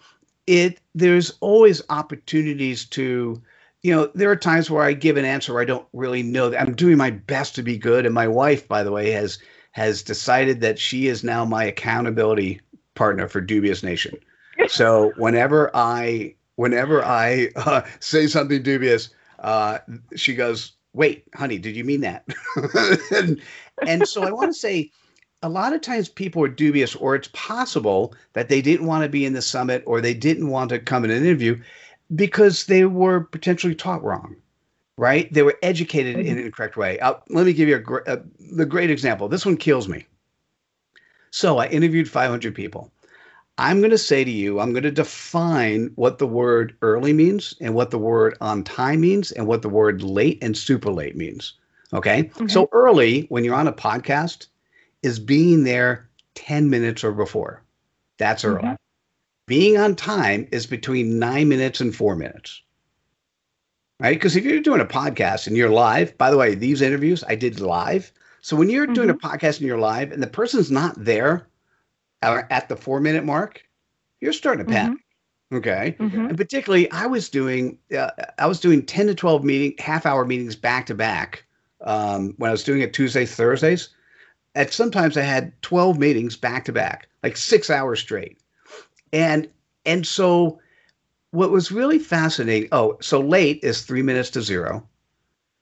[0.47, 3.43] it there's always opportunities to
[3.83, 6.49] you know, there are times where I give an answer where I don't really know
[6.49, 8.07] that I'm doing my best to be good.
[8.07, 9.39] And my wife, by the way, has
[9.73, 12.63] has decided that she is now my accountability
[12.95, 14.17] partner for Dubious Nation.
[14.69, 19.79] So whenever I whenever I uh, say something dubious, uh,
[20.17, 22.25] she goes, "Wait, honey, did you mean that?"
[23.13, 23.41] and,
[23.87, 24.91] and so I want to say,
[25.43, 29.11] a lot of times people are dubious, or it's possible that they didn't want to
[29.11, 31.61] be in the summit, or they didn't want to come in an interview
[32.15, 34.37] because they were potentially taught wrong.
[34.97, 35.31] Right?
[35.33, 36.27] They were educated mm-hmm.
[36.27, 37.01] in an incorrect way.
[37.01, 38.23] I'll, let me give you a, a,
[38.57, 39.29] the great example.
[39.29, 40.07] This one kills me.
[41.31, 42.93] So I interviewed 500 people.
[43.57, 47.55] I'm going to say to you, I'm going to define what the word early means
[47.61, 51.17] and what the word on time means and what the word late and super late
[51.17, 51.53] means.
[51.93, 52.31] Okay?
[52.37, 52.49] okay.
[52.49, 54.49] So early, when you're on a podcast,
[55.05, 57.63] is being there 10 minutes or before.
[58.19, 58.63] That's early.
[58.63, 58.75] Mm-hmm.
[59.47, 62.61] Being on time is between nine minutes and four minutes.
[64.01, 64.17] Right?
[64.17, 67.37] Because if you're doing a podcast and you're live, by the way, these interviews I
[67.37, 68.11] did live.
[68.41, 68.95] So when you're mm-hmm.
[68.95, 69.27] doing a mm-hmm.
[69.27, 71.47] podcast and you're live and the person's not there
[72.25, 73.63] at the four minute mark,
[74.21, 74.99] you're starting to panic.
[74.99, 75.57] Mm-hmm.
[75.57, 75.97] Okay.
[75.99, 76.27] Mm-hmm.
[76.27, 80.25] And particularly, I was doing uh, I was doing ten to twelve meeting half hour
[80.25, 81.45] meetings back to back
[81.83, 83.91] um, when I was doing it Tuesdays Thursdays.
[84.55, 88.39] At sometimes I had twelve meetings back to back, like six hours straight.
[89.13, 89.49] And
[89.85, 90.61] and so
[91.31, 92.69] what was really fascinating.
[92.73, 94.87] Oh, so late is three minutes to zero,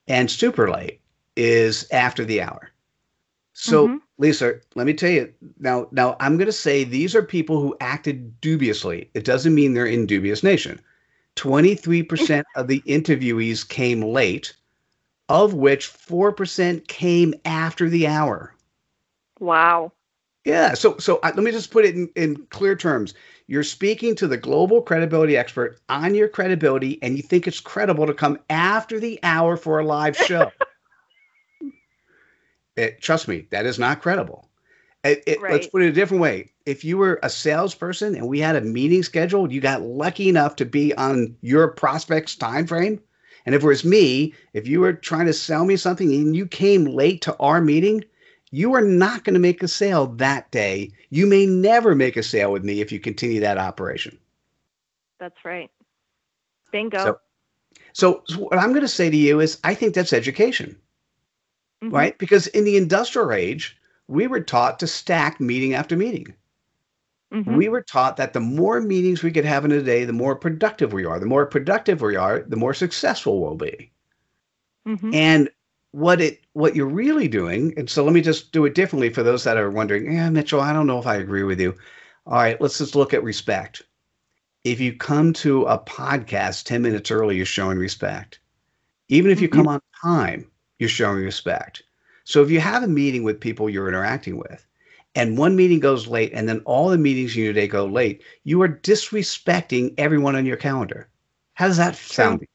[0.07, 1.01] and super late
[1.35, 2.69] is after the hour.
[3.53, 3.97] So, mm-hmm.
[4.17, 5.87] Lisa, let me tell you now.
[5.91, 9.09] Now, I'm going to say these are people who acted dubiously.
[9.13, 10.81] It doesn't mean they're in dubious nation.
[11.35, 14.55] 23% of the interviewees came late,
[15.29, 18.55] of which 4% came after the hour.
[19.39, 19.91] Wow.
[20.45, 20.73] Yeah.
[20.73, 23.13] So, so uh, let me just put it in, in clear terms.
[23.47, 28.07] You're speaking to the global credibility expert on your credibility, and you think it's credible
[28.07, 30.51] to come after the hour for a live show.
[32.75, 34.49] It, trust me, that is not credible.
[35.03, 35.51] It, it, right.
[35.53, 36.51] Let's put it a different way.
[36.65, 40.55] If you were a salesperson and we had a meeting scheduled, you got lucky enough
[40.57, 43.01] to be on your prospect's time frame.
[43.45, 46.47] And if it was me, if you were trying to sell me something and you
[46.47, 48.05] came late to our meeting,
[48.51, 50.91] you are not going to make a sale that day.
[51.09, 54.17] You may never make a sale with me if you continue that operation.
[55.19, 55.69] That's right.
[56.71, 56.97] Bingo.
[56.97, 57.19] So,
[57.91, 60.77] so, so what I'm going to say to you is I think that's education
[61.83, 61.95] mm-hmm.
[61.95, 62.17] right?
[62.17, 66.33] Because in the industrial age, we were taught to stack meeting after meeting.
[67.33, 67.55] Mm-hmm.
[67.55, 70.35] We were taught that the more meetings we could have in a day, the more
[70.35, 71.19] productive we are.
[71.19, 73.91] The more productive we are, the more successful we'll be.
[74.87, 75.13] Mm-hmm.
[75.13, 75.49] And
[75.91, 79.23] what it what you're really doing, and so let me just do it differently for
[79.23, 81.75] those that are wondering, yeah, Mitchell, I don't know if I agree with you.
[82.25, 83.81] All right, let's just look at respect.
[84.63, 88.39] If you come to a podcast 10 minutes early, you're showing respect.
[89.09, 89.59] Even if you mm-hmm.
[89.59, 91.83] come on time, you're showing respect.
[92.23, 94.65] So if you have a meeting with people you're interacting with,
[95.15, 98.23] and one meeting goes late, and then all the meetings in your day go late,
[98.43, 101.07] you are disrespecting everyone on your calendar.
[101.53, 102.45] How does that sound?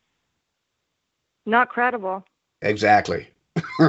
[1.46, 2.24] Not credible.
[2.62, 3.28] Exactly.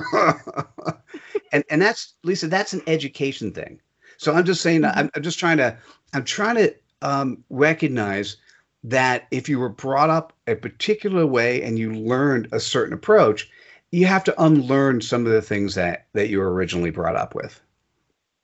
[1.51, 2.47] and and that's Lisa.
[2.47, 3.79] That's an education thing.
[4.17, 4.85] So I'm just saying.
[4.85, 5.75] I'm, I'm, just trying to.
[6.13, 8.37] I'm trying to um, recognize
[8.83, 13.49] that if you were brought up a particular way and you learned a certain approach,
[13.91, 17.36] you have to unlearn some of the things that that you were originally brought up
[17.36, 17.62] with.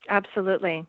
[0.10, 0.86] Absolutely.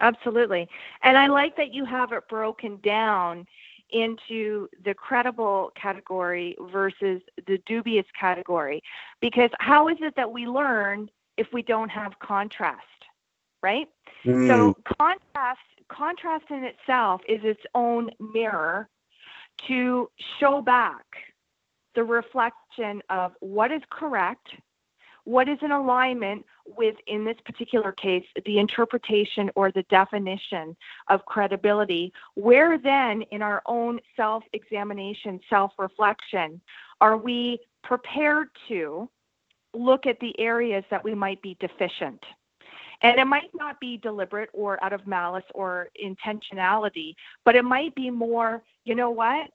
[0.00, 0.68] Absolutely.
[1.02, 3.46] And I like that you have it broken down
[3.90, 8.82] into the credible category versus the dubious category.
[9.20, 12.80] Because how is it that we learn if we don't have contrast,
[13.62, 13.88] right?
[14.24, 14.48] Mm.
[14.48, 18.88] So contrast contrast in itself is its own mirror
[19.68, 20.10] to
[20.40, 21.04] show back
[21.94, 24.48] the reflection of what is correct,
[25.24, 30.76] what is in alignment with, in this particular case, the interpretation or the definition
[31.08, 36.60] of credibility, where then in our own self examination, self reflection,
[37.00, 39.08] are we prepared to
[39.74, 42.22] look at the areas that we might be deficient?
[43.02, 47.94] And it might not be deliberate or out of malice or intentionality, but it might
[47.96, 49.50] be more, you know what?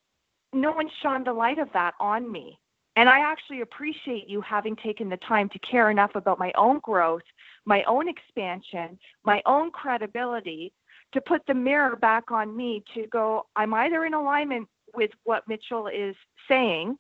[0.58, 2.60] No one shone the light of that on me.
[2.96, 6.80] And I actually appreciate you having taken the time to care enough about my own
[6.80, 7.22] growth,
[7.66, 10.74] my own expansion, my own credibility
[11.14, 15.48] to put the mirror back on me to go, I'm either in alignment with what
[15.48, 16.16] Mitchell is
[16.48, 16.98] saying,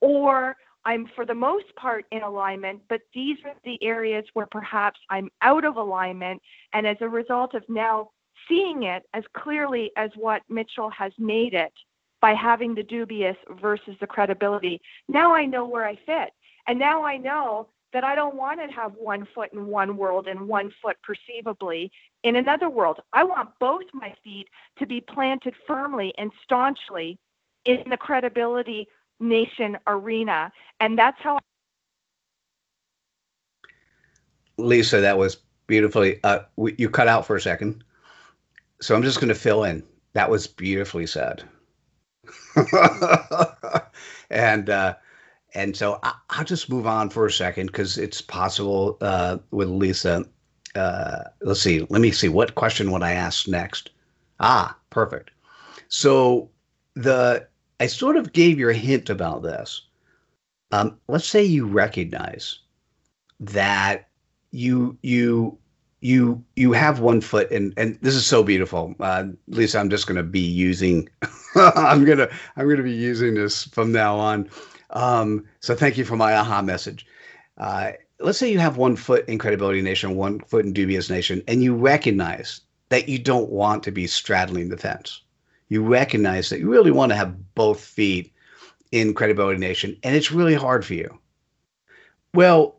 [0.00, 4.98] or I'm for the most part in alignment, but these are the areas where perhaps
[5.10, 6.40] I'm out of alignment.
[6.72, 8.08] And as a result of now
[8.48, 11.72] seeing it as clearly as what Mitchell has made it,
[12.20, 14.80] by having the dubious versus the credibility.
[15.08, 16.30] Now I know where I fit.
[16.66, 20.28] And now I know that I don't want to have one foot in one world
[20.28, 21.90] and one foot perceivably
[22.22, 23.00] in another world.
[23.12, 27.18] I want both my feet to be planted firmly and staunchly
[27.64, 28.86] in the credibility
[29.20, 30.52] nation arena.
[30.80, 31.36] And that's how.
[31.36, 31.40] I-
[34.58, 36.20] Lisa, that was beautifully.
[36.24, 37.84] Uh, you cut out for a second.
[38.80, 39.82] So I'm just going to fill in.
[40.12, 41.44] That was beautifully said.
[44.30, 44.94] and uh,
[45.54, 49.68] and so I, will just move on for a second because it's possible uh, with
[49.68, 50.24] Lisa.
[50.74, 51.86] Uh, let's see.
[51.88, 52.28] Let me see.
[52.28, 53.90] What question would I ask next?
[54.40, 55.30] Ah, perfect.
[55.88, 56.50] So
[56.94, 57.46] the
[57.80, 59.82] I sort of gave you a hint about this.
[60.70, 62.58] Um, let's say you recognize
[63.40, 64.08] that
[64.50, 65.58] you you
[66.00, 68.94] you you have one foot and and this is so beautiful.
[69.00, 71.08] Uh lisa i'm just going to be using
[71.56, 74.48] i'm going to i'm going to be using this from now on.
[74.90, 77.06] Um so thank you for my aha message.
[77.56, 81.42] Uh let's say you have one foot in credibility nation one foot in dubious nation
[81.48, 85.22] and you recognize that you don't want to be straddling the fence.
[85.68, 88.32] You recognize that you really want to have both feet
[88.92, 91.18] in credibility nation and it's really hard for you.
[92.34, 92.77] Well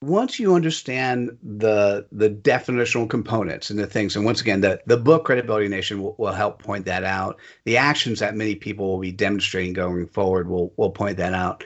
[0.00, 4.96] once you understand the the definitional components and the things, and once again, the, the
[4.96, 7.36] book Credibility Nation will, will help point that out.
[7.64, 11.64] The actions that many people will be demonstrating going forward will will point that out.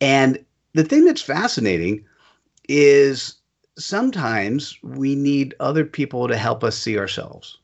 [0.00, 2.04] And the thing that's fascinating
[2.68, 3.36] is
[3.78, 7.58] sometimes we need other people to help us see ourselves.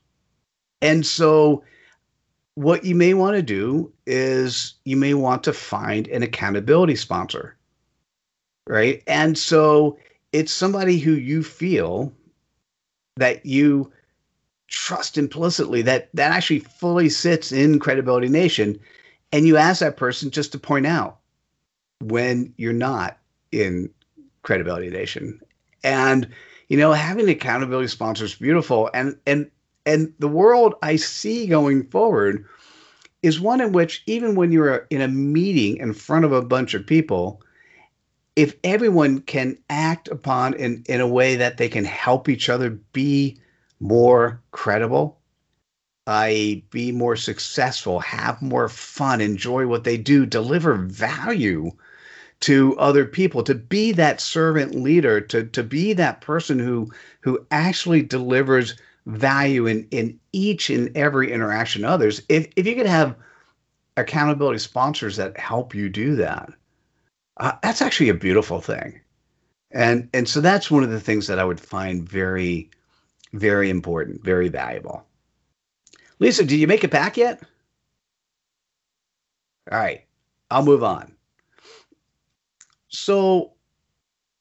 [0.81, 1.63] And so
[2.55, 7.57] what you may want to do is you may want to find an accountability sponsor
[8.67, 9.03] right?
[9.07, 9.97] And so
[10.35, 12.11] it's somebody who you feel
[13.15, 13.89] that you
[14.67, 18.77] trust implicitly that that actually fully sits in credibility nation
[19.31, 21.19] and you ask that person just to point out
[22.01, 23.17] when you're not
[23.53, 23.89] in
[24.43, 25.39] credibility nation.
[25.85, 26.27] And
[26.67, 28.89] you know having an accountability sponsors is beautiful.
[28.93, 29.49] And and
[29.85, 32.45] and the world i see going forward
[33.23, 36.73] is one in which even when you're in a meeting in front of a bunch
[36.73, 37.41] of people
[38.35, 42.69] if everyone can act upon in, in a way that they can help each other
[42.69, 43.39] be
[43.79, 45.19] more credible,
[46.07, 51.71] i.e., be more successful, have more fun, enjoy what they do, deliver value
[52.41, 57.45] to other people, to be that servant leader, to, to be that person who who
[57.49, 62.21] actually delivers value in, in each and every interaction others.
[62.27, 63.15] If if you could have
[63.97, 66.49] accountability sponsors that help you do that,
[67.37, 68.99] uh, that's actually a beautiful thing.
[69.71, 72.69] And and so that's one of the things that i would find very
[73.33, 75.05] very important very valuable.
[76.19, 77.41] Lisa did you make it back yet?
[79.71, 80.05] All right
[80.51, 81.13] i'll move on.
[82.87, 83.53] So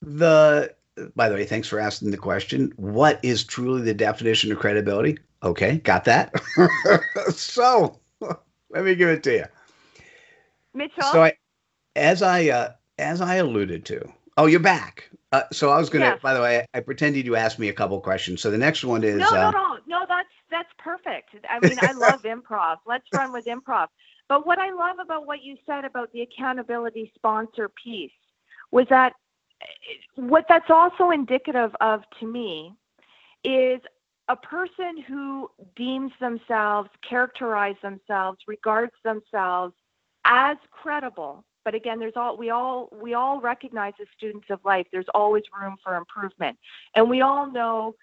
[0.02, 0.72] the
[1.16, 2.72] by the way thanks for asking the question.
[2.76, 5.18] What is truly the definition of credibility?
[5.42, 6.32] Okay got that.
[7.32, 7.98] So
[8.70, 9.44] let me give it to you.
[10.74, 11.02] Mitchell?
[11.10, 11.32] So i
[11.96, 15.10] as i uh, as I alluded to, oh, you're back.
[15.32, 16.04] Uh, so I was gonna.
[16.06, 16.20] Yes.
[16.22, 18.40] By the way, I, I, pretended you asked me a couple questions.
[18.40, 19.18] So the next one is.
[19.18, 20.04] No, no, uh, no, no.
[20.06, 21.30] That's that's perfect.
[21.50, 22.76] I mean, I love improv.
[22.86, 23.88] Let's run with improv.
[24.28, 28.12] But what I love about what you said about the accountability sponsor piece
[28.70, 29.14] was that
[30.14, 32.74] what that's also indicative of to me
[33.42, 33.80] is
[34.28, 39.74] a person who deems themselves, characterize themselves, regards themselves
[40.24, 41.44] as credible.
[41.64, 44.86] But again, there's all we all we all recognize as students of life.
[44.92, 46.58] There's always room for improvement,
[46.94, 47.94] and we all know,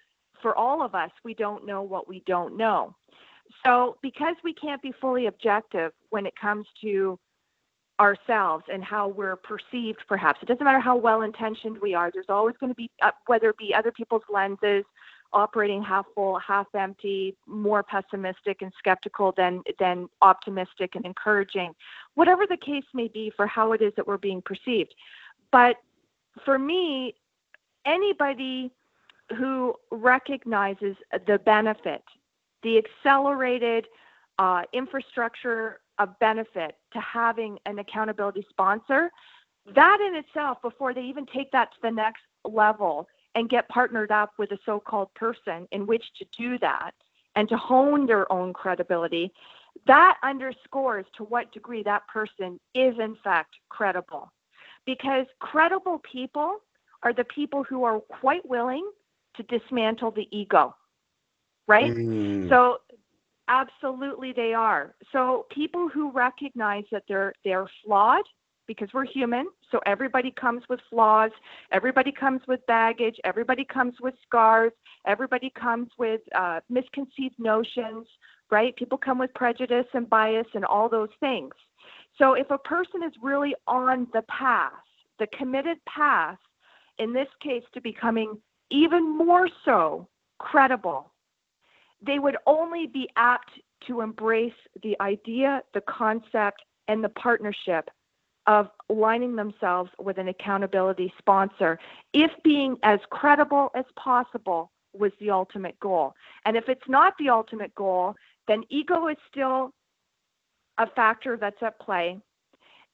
[0.42, 2.96] for all of us, we don't know what we don't know.
[3.66, 7.20] So because we can't be fully objective when it comes to
[8.00, 12.26] ourselves and how we're perceived perhaps it doesn't matter how well intentioned we are there's
[12.30, 14.84] always going to be uh, whether it be other people's lenses
[15.34, 21.74] operating half full half empty more pessimistic and skeptical than than optimistic and encouraging.
[22.16, 24.94] Whatever the case may be for how it is that we're being perceived.
[25.52, 25.78] But
[26.46, 27.16] for me
[27.86, 28.72] anybody
[29.38, 32.04] who recognizes the benefit
[32.64, 33.88] the accelerated
[34.40, 39.12] uh, infrastructure of benefit to having an accountability sponsor,
[39.76, 44.12] that in itself, before they even take that to the next level and get partnered
[44.12, 46.92] up with a so called person in which to do that
[47.36, 49.32] and to hone their own credibility,
[49.88, 54.32] that underscores to what degree that person is in fact credible.
[54.86, 56.58] Because credible people
[57.04, 58.90] are the people who are quite willing
[59.38, 60.76] to dismantle the ego
[61.72, 61.92] right?
[61.92, 62.50] Mm.
[62.50, 62.80] So
[63.48, 64.96] absolutely they are.
[65.12, 68.26] So people who recognize that they're they're flawed
[68.74, 69.48] because we're human.
[69.72, 71.32] So everybody comes with flaws,
[71.72, 74.72] everybody comes with baggage, everybody comes with scars,
[75.06, 78.08] everybody comes with uh, misconceived notions,
[78.50, 78.76] right?
[78.76, 81.54] People come with prejudice and bias and all those things.
[82.18, 84.72] So if a person is really on the path,
[85.20, 86.38] the committed path,
[86.98, 88.38] in this case to becoming
[88.70, 90.08] even more so
[90.40, 91.12] credible
[92.06, 93.52] they would only be apt
[93.88, 94.54] to embrace
[94.84, 97.90] the idea, the concept, and the partnership
[98.52, 101.80] of aligning themselves with an accountability sponsor
[102.12, 106.14] if being as credible as possible was the ultimate goal.
[106.46, 108.14] And if it's not the ultimate goal,
[108.50, 109.72] then ego is still
[110.78, 112.20] a factor that's at play.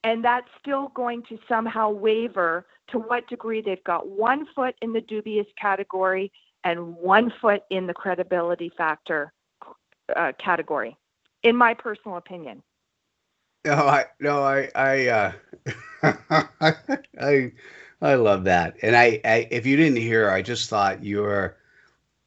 [0.04, 4.92] And that's still going to somehow waver to what degree they've got one foot in
[4.92, 6.30] the dubious category
[6.62, 9.32] and one foot in the credibility factor
[10.14, 10.96] uh, category,
[11.42, 12.62] in my personal opinion.
[13.64, 15.32] No, I no, I I uh,
[17.20, 17.52] I
[18.00, 21.56] I love that, and I, I if you didn't hear, I just thought your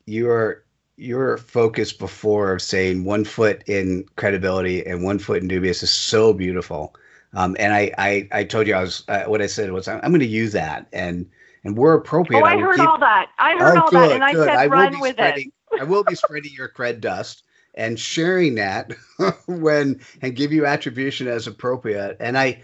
[0.06, 0.66] your
[0.98, 5.90] your focus before of saying one foot in credibility and one foot in dubious is
[5.90, 6.94] so beautiful.
[7.34, 10.02] Um, and I, I, I told you I was uh, what I said was I'm,
[10.04, 11.30] I'm going to use that, and
[11.64, 12.42] and we're appropriate.
[12.42, 13.30] Oh, I, I heard keep, all that.
[13.40, 15.48] I heard oh, all good, that, and I said I run with it.
[15.80, 17.44] I will be spreading your cred dust
[17.76, 18.92] and sharing that
[19.48, 22.18] when and give you attribution as appropriate.
[22.20, 22.64] And I,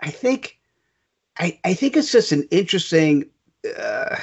[0.00, 0.58] I think,
[1.38, 3.30] I, I think it's just an interesting.
[3.78, 4.16] Uh,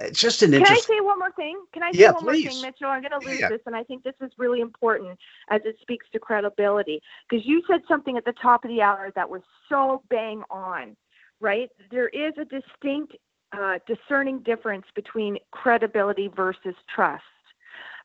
[0.00, 0.76] it's just an interesting.
[0.76, 1.60] Can I say one more thing?
[1.72, 2.44] Can I say yeah, one please.
[2.44, 2.88] more thing, Mitchell?
[2.88, 3.48] I'm going to lose yeah.
[3.48, 7.00] this, and I think this is really important as it speaks to credibility.
[7.28, 10.96] Because you said something at the top of the hour that was so bang on,
[11.40, 11.70] right?
[11.90, 13.16] There is a distinct
[13.52, 17.24] uh, discerning difference between credibility versus trust.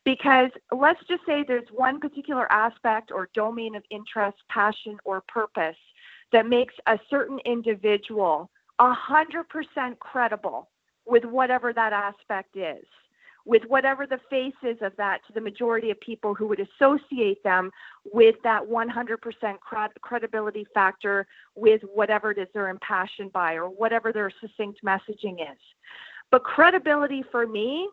[0.06, 5.76] Because let's just say there's one particular aspect or domain of interest, passion, or purpose
[6.32, 8.49] that makes a certain individual
[8.80, 10.70] 100% credible
[11.06, 12.86] with whatever that aspect is
[13.45, 17.43] with whatever the face is of that to the majority of people who would associate
[17.43, 17.72] them
[18.12, 24.32] with that 100% credibility factor with whatever it is they're impassioned by or whatever their
[24.41, 25.60] succinct messaging is.
[26.32, 27.88] But credibility for me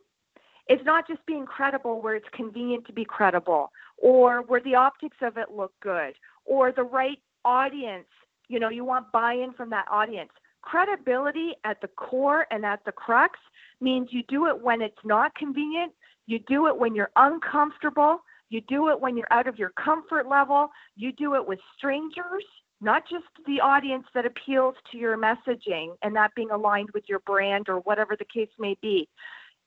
[0.69, 5.17] is not just being credible where it's convenient to be credible or where the optics
[5.23, 8.07] of it look good or the right audience.
[8.49, 10.31] You know, you want buy in from that audience.
[10.63, 13.39] Credibility at the core and at the crux
[13.81, 15.93] means you do it when it's not convenient,
[16.27, 20.29] you do it when you're uncomfortable, you do it when you're out of your comfort
[20.29, 22.45] level, you do it with strangers,
[22.81, 27.21] not just the audience that appeals to your messaging and that being aligned with your
[27.21, 29.09] brand or whatever the case may be.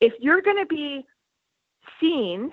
[0.02, 1.06] If you're going to be
[2.00, 2.52] seen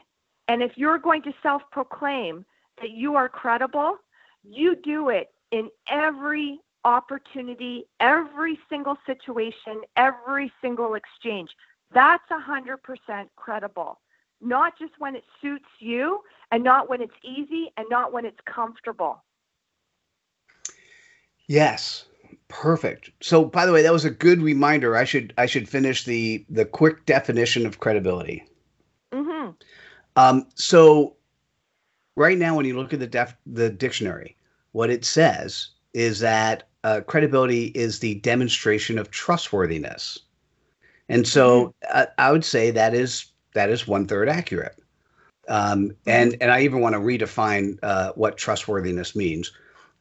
[0.49, 2.45] and if you're going to self proclaim
[2.81, 3.97] that you are credible,
[4.43, 11.51] you do it in every opportunity, every single situation, every single exchange.
[11.95, 12.77] That's 100%
[13.37, 14.01] credible.
[14.41, 16.21] Not just when it suits you
[16.51, 19.23] and not when it's easy and not when it's comfortable.
[21.47, 22.07] Yes.
[22.53, 23.11] Perfect.
[23.23, 24.95] So by the way, that was a good reminder.
[24.95, 28.45] I should I should finish the the quick definition of credibility.
[29.11, 29.53] Mm-hmm.
[30.17, 31.17] Um, so
[32.15, 34.37] right now when you look at the def the dictionary,
[34.73, 40.19] what it says is that uh, credibility is the demonstration of trustworthiness.
[41.09, 41.99] And so mm-hmm.
[42.01, 44.79] uh, I would say that is that is one third accurate.
[45.49, 45.93] Um, mm-hmm.
[46.07, 49.51] and and I even want to redefine uh, what trustworthiness means.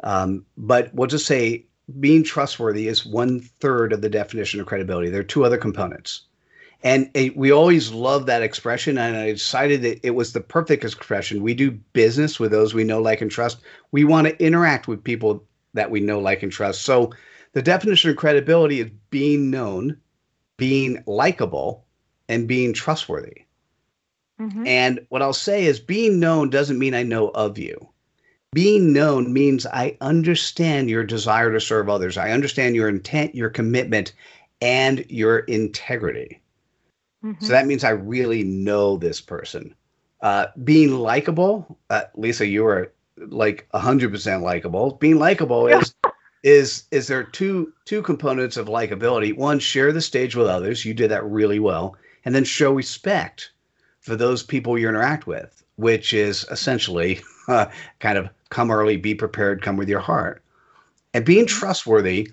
[0.04, 1.66] Um, but we'll just say
[2.00, 5.10] being trustworthy is one third of the definition of credibility.
[5.10, 6.24] There are two other components.
[6.84, 8.98] And it, we always love that expression.
[8.98, 11.44] And I decided that it was the perfect expression.
[11.44, 13.60] We do business with those we know, like, and trust.
[13.92, 16.82] We want to interact with people that we know, like, and trust.
[16.82, 17.12] So
[17.54, 19.98] the definition of credibility is being known,
[20.58, 21.86] being likable,
[22.28, 23.46] and being trustworthy.
[24.40, 24.66] Mm-hmm.
[24.66, 27.91] And what I'll say is being known doesn't mean I know of you
[28.54, 32.18] being known means I understand your desire to serve others.
[32.18, 34.12] I understand your intent, your commitment,
[34.62, 36.42] and your integrity.
[37.24, 37.46] Mm-hmm.
[37.46, 39.74] So that means I really know this person.
[40.22, 44.96] Uh, being likable, uh, Lisa, you are like hundred percent likable.
[45.00, 45.96] Being likable is
[46.44, 49.36] is is there two two components of likability.
[49.36, 50.84] One, share the stage with others.
[50.84, 51.96] You did that really well,
[52.26, 53.52] and then show respect
[54.02, 57.68] for those people you interact with, which is essentially uh,
[58.00, 60.44] kind of come early, be prepared, come with your heart.
[61.14, 61.60] And being mm-hmm.
[61.60, 62.32] trustworthy,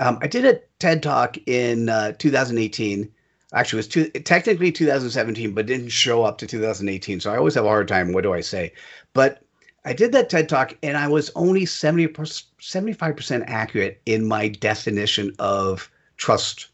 [0.00, 3.08] um, I did a TED talk in uh, 2018.
[3.54, 7.20] Actually, it was two, technically 2017, but didn't show up to 2018.
[7.20, 8.12] So I always have a hard time.
[8.12, 8.72] What do I say?
[9.14, 9.42] But
[9.84, 15.32] I did that TED talk, and I was only 70 75% accurate in my definition
[15.38, 16.68] of trust.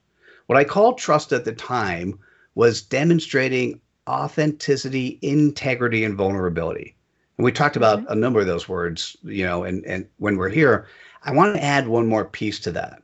[0.47, 2.19] What I called trust at the time
[2.55, 6.97] was demonstrating authenticity, integrity, and vulnerability.
[7.37, 8.13] And we talked about mm-hmm.
[8.13, 10.87] a number of those words, you know, and, and when we're here,
[11.25, 13.03] I want to add one more piece to that.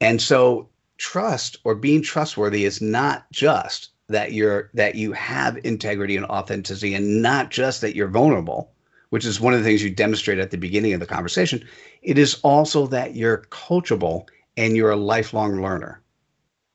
[0.00, 0.68] And so
[0.98, 6.94] trust or being trustworthy is not just that you're that you have integrity and authenticity
[6.94, 8.70] and not just that you're vulnerable,
[9.10, 11.66] which is one of the things you demonstrate at the beginning of the conversation.
[12.02, 16.02] It is also that you're coachable and you're a lifelong learner.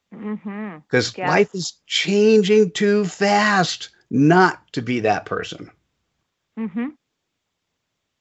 [0.09, 1.21] Because mm-hmm.
[1.21, 1.29] yes.
[1.29, 5.69] life is changing too fast not to be that person.
[6.59, 6.87] Mm-hmm.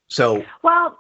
[0.09, 0.99] So well,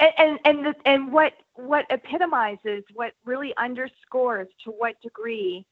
[0.00, 5.64] and and and, the, and what what epitomizes, what really underscores to what degree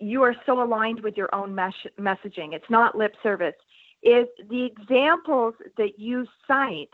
[0.00, 2.52] you are so aligned with your own mes- messaging.
[2.52, 3.54] It's not lip service.
[4.02, 6.92] Is the examples that you cite.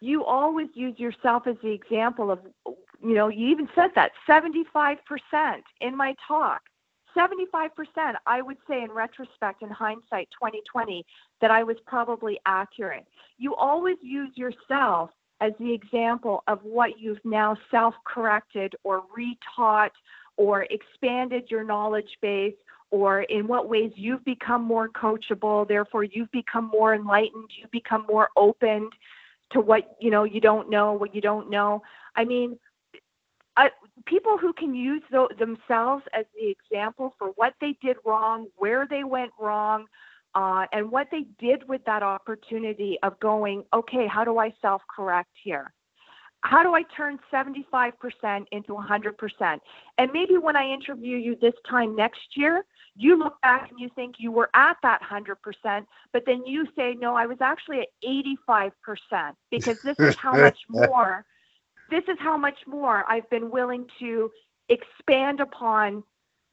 [0.00, 4.98] You always use yourself as the example of, you know, you even said that 75%
[5.80, 6.60] in my talk
[7.16, 7.68] 75%,
[8.26, 11.04] I would say in retrospect, in hindsight, 2020,
[11.40, 13.06] that I was probably accurate.
[13.38, 15.10] You always use yourself
[15.40, 19.90] as the example of what you've now self corrected or retaught
[20.36, 22.54] or expanded your knowledge base
[22.90, 28.04] or in what ways you've become more coachable therefore you've become more enlightened you've become
[28.08, 28.88] more open
[29.52, 31.82] to what you know you don't know what you don't know
[32.16, 32.58] i mean
[33.56, 33.68] uh,
[34.06, 38.86] people who can use th- themselves as the example for what they did wrong, where
[38.88, 39.86] they went wrong,
[40.34, 44.82] uh, and what they did with that opportunity of going, okay, how do I self
[44.94, 45.72] correct here?
[46.40, 47.92] How do I turn 75%
[48.52, 49.60] into 100%?
[49.96, 52.64] And maybe when I interview you this time next year,
[52.96, 56.94] you look back and you think you were at that 100%, but then you say,
[56.94, 57.88] no, I was actually at
[58.52, 58.70] 85%
[59.50, 61.24] because this is how much more
[61.94, 64.28] this is how much more I've been willing to
[64.68, 66.02] expand upon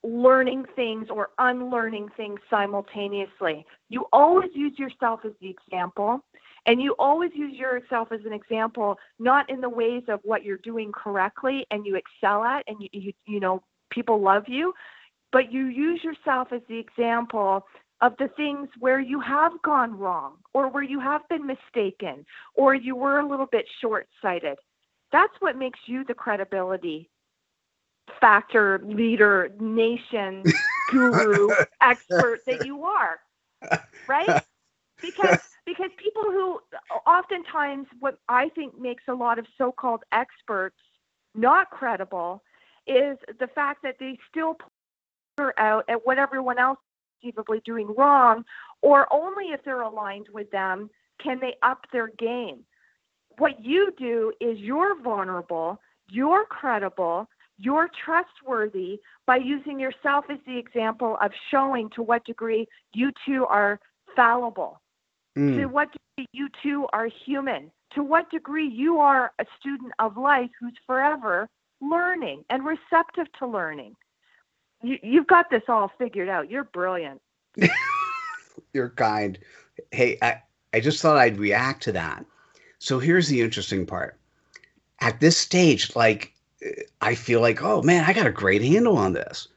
[0.03, 3.65] learning things or unlearning things simultaneously.
[3.89, 6.23] You always use yourself as the example,
[6.67, 10.57] and you always use yourself as an example, not in the ways of what you're
[10.57, 14.73] doing correctly and you excel at, and you, you, you know people love you,
[15.31, 17.65] but you use yourself as the example
[18.01, 22.25] of the things where you have gone wrong or where you have been mistaken
[22.55, 24.57] or you were a little bit short sighted.
[25.11, 27.09] That's what makes you the credibility
[28.19, 30.43] factor, leader, nation,
[30.91, 31.49] guru,
[31.81, 33.19] expert that you are.
[34.07, 34.43] Right?
[35.01, 36.59] Because because people who
[37.05, 40.77] oftentimes what I think makes a lot of so-called experts
[41.35, 42.43] not credible
[42.87, 44.55] is the fact that they still
[45.37, 48.43] point out at what everyone else is conceivably doing wrong,
[48.81, 50.89] or only if they're aligned with them
[51.21, 52.63] can they up their game
[53.37, 55.79] what you do is you're vulnerable,
[56.09, 57.27] you're credible,
[57.57, 63.45] you're trustworthy by using yourself as the example of showing to what degree you two
[63.45, 63.79] are
[64.15, 64.81] fallible,
[65.37, 65.57] mm.
[65.57, 70.17] to what degree you two are human, to what degree you are a student of
[70.17, 71.47] life who's forever
[71.81, 73.95] learning and receptive to learning.
[74.81, 76.49] You, you've got this all figured out.
[76.49, 77.21] You're brilliant.
[78.73, 79.37] You're kind.
[79.91, 80.41] Hey, I,
[80.73, 82.25] I just thought I'd react to that
[82.81, 84.17] so here's the interesting part
[85.01, 86.33] at this stage, like
[86.99, 89.47] I feel like, oh man, I got a great handle on this.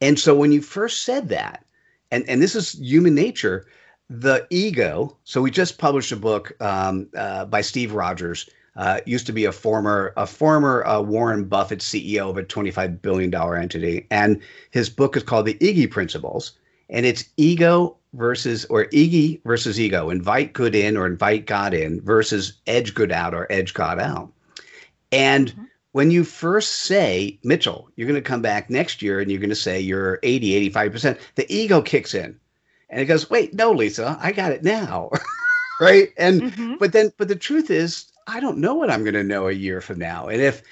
[0.00, 1.66] And so when you first said that,
[2.10, 3.66] and, and this is human nature,
[4.08, 5.14] the ego.
[5.24, 8.48] So we just published a book um, uh, by Steve Rogers.
[8.74, 13.02] Uh, used to be a former a former uh, Warren Buffett CEO of a 25
[13.02, 16.52] billion dollar entity, and his book is called The Iggy Principles,
[16.90, 22.00] and it's ego versus or Iggy versus ego, invite good in or invite God in
[22.00, 24.30] versus edge good out or edge God out.
[25.10, 25.64] And mm-hmm.
[25.92, 29.50] when you first say, Mitchell, you're going to come back next year and you're going
[29.50, 32.38] to say you're 80, 85%, the ego kicks in.
[32.90, 35.10] And it goes, wait, no, Lisa, I got it now.
[35.80, 36.08] right.
[36.18, 36.74] And, mm-hmm.
[36.78, 39.52] but then, but the truth is, I don't know what I'm going to know a
[39.52, 40.28] year from now.
[40.28, 40.62] And if,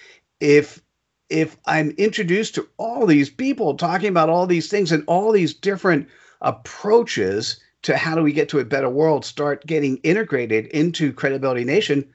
[0.41, 0.83] if,
[1.31, 5.55] if I'm introduced to all these people talking about all these things and all these
[5.55, 6.09] different
[6.43, 11.65] approaches to how do we get to a better world start getting integrated into Credibility
[11.65, 12.13] Nation,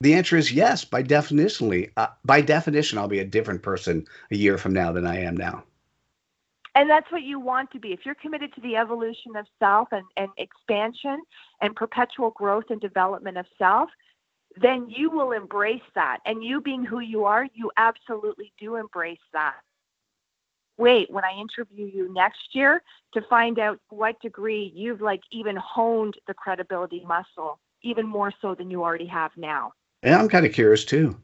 [0.00, 0.84] the answer is yes.
[0.84, 5.06] By definitionally, uh, by definition, I'll be a different person a year from now than
[5.06, 5.64] I am now.
[6.74, 7.94] And that's what you want to be.
[7.94, 11.22] If you're committed to the evolution of self and, and expansion
[11.62, 13.88] and perpetual growth and development of self,
[14.60, 16.18] then you will embrace that.
[16.24, 19.56] And you being who you are, you absolutely do embrace that.
[20.78, 22.82] Wait, when I interview you next year
[23.14, 28.54] to find out what degree you've like even honed the credibility muscle, even more so
[28.54, 29.72] than you already have now.
[30.02, 31.16] Yeah, I'm kind of curious too.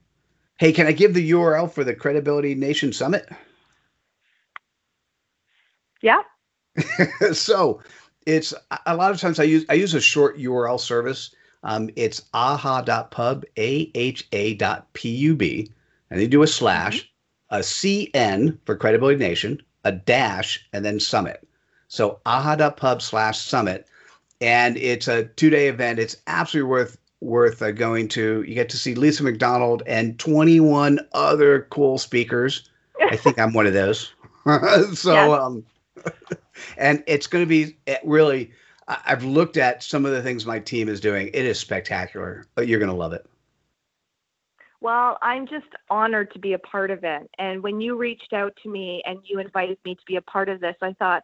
[0.59, 3.29] Hey, can I give the URL for the Credibility Nation Summit?
[6.03, 6.23] Yeah.
[7.33, 7.81] so
[8.27, 8.55] it's
[8.87, 11.35] a lot of times I use I use a short URL service.
[11.65, 15.71] Um, it's aha.pub, A-H-A dot P-U-B,
[16.11, 17.11] and you do a slash,
[17.51, 17.57] mm-hmm.
[17.57, 21.47] a CN for Credibility Nation, a dash, and then summit.
[21.89, 23.87] So aha.pub slash summit.
[24.41, 25.99] And it's a two-day event.
[25.99, 28.43] It's absolutely worth worth uh, going to.
[28.43, 32.69] You get to see Lisa McDonald and 21 other cool speakers.
[33.01, 34.13] I think I'm one of those.
[34.95, 35.65] so, um,
[36.77, 38.51] and it's going to be eh, really.
[38.89, 41.29] I've looked at some of the things my team is doing.
[41.29, 42.47] It is spectacular.
[42.59, 43.27] You're going to love it.
[44.81, 47.31] Well, I'm just honored to be a part of it.
[47.39, 50.49] And when you reached out to me and you invited me to be a part
[50.49, 51.23] of this, I thought,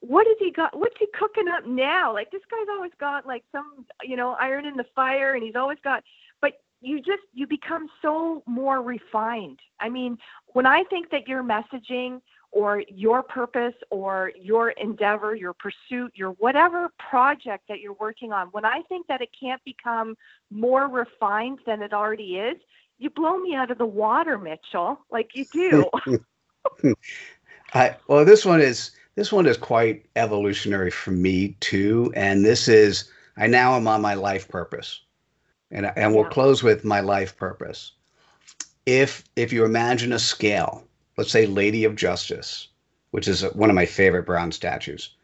[0.00, 0.76] what has he got?
[0.78, 2.12] What's he cooking up now?
[2.12, 5.54] Like this guy's always got like some, you know, iron in the fire, and he's
[5.54, 6.02] always got.
[6.40, 9.60] But you just you become so more refined.
[9.80, 12.20] I mean, when I think that your messaging
[12.54, 18.46] or your purpose or your endeavor, your pursuit, your whatever project that you're working on,
[18.52, 20.16] when I think that it can't become
[20.52, 22.56] more refined than it already is,
[22.98, 25.90] you blow me out of the water, Mitchell, like you do.
[27.74, 32.68] I, well, this one is this one is quite evolutionary for me too, and this
[32.68, 35.00] is I now am on my life purpose,
[35.72, 37.92] and and we'll close with my life purpose.
[38.86, 40.86] If if you imagine a scale,
[41.16, 42.68] let's say Lady of Justice,
[43.10, 45.14] which is one of my favorite bronze statues,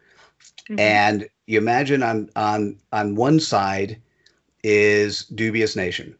[0.69, 0.79] mm-hmm.
[0.79, 4.01] and you imagine on on on one side
[4.63, 6.15] is Dubious Nation,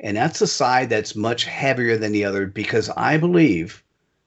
[0.00, 3.82] and that's the side that's much heavier than the other because I believe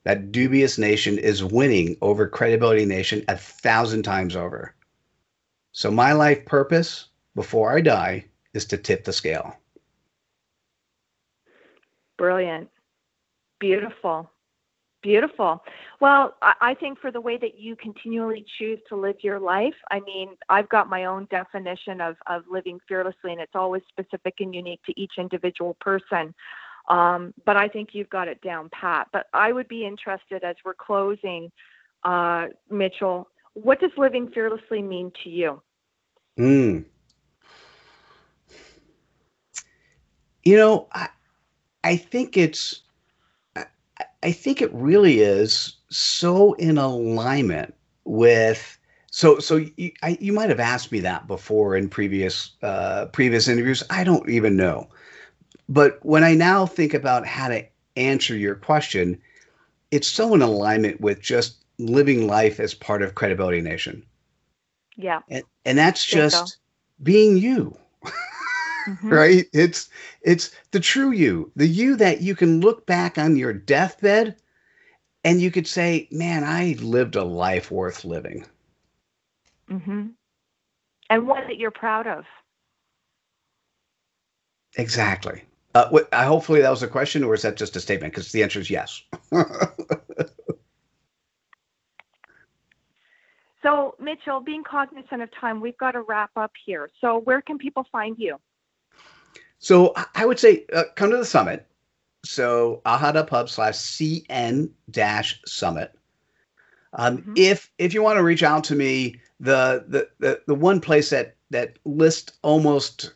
[0.06, 4.74] that dubious nation is winning over credibility nation a thousand times over.
[5.72, 9.58] So my life purpose before I die is to tip the scale.
[12.18, 12.70] Brilliant.
[13.60, 14.32] Beautiful.
[15.06, 15.64] Beautiful.
[16.02, 20.00] Well, I think for the way that you continually choose to live your life, I
[20.00, 24.56] mean, I've got my own definition of, of living fearlessly, and it's always specific and
[24.56, 26.34] unique to each individual person.
[26.90, 29.10] Um, but I think you've got it down pat.
[29.14, 31.52] But I would be interested as we're closing,
[32.04, 35.62] uh, Mitchell, what does living fearlessly mean to you?
[36.36, 36.80] Hmm.
[40.44, 41.10] You know, I,
[41.84, 42.82] I think it's,
[44.24, 47.74] I, think it really is so in alignment
[48.04, 48.78] with
[49.12, 53.48] so so you, I, you might have asked me that before in previous uh, previous
[53.48, 53.84] interviews.
[53.90, 54.90] I don't even know.
[55.70, 57.66] But when I now think about how to
[57.96, 59.20] answer your question,
[59.92, 64.06] it's so in alignment with just living life as part of Credibility Nation.
[64.96, 65.22] Yeah.
[65.30, 66.58] And, and that's just
[67.02, 67.78] being you.
[68.88, 69.10] Mm-hmm.
[69.10, 69.46] right?
[69.52, 69.90] It's
[70.22, 74.36] it's the true you, the you that you can look back on your deathbed
[75.24, 78.46] and you could say, "Man, I lived a life worth living."
[79.70, 80.08] Mm-hmm.
[81.10, 82.26] And one that you're proud of.
[84.78, 85.44] Exactly.
[85.74, 88.14] Uh, I, hopefully that was a question, or is that just a statement?
[88.14, 89.02] Because the answer is yes.
[93.64, 96.90] so, Mitchell, being cognizant of time, we've got to wrap up here.
[97.02, 98.38] So, where can people find you?
[99.60, 101.66] So, I would say uh, come to the summit.
[102.24, 105.92] So aha.pub slash cn dash summit.
[106.94, 107.34] Um, Mhm.
[107.38, 111.10] If if you want to reach out to me, the, the the the one place
[111.12, 113.14] that that lists almost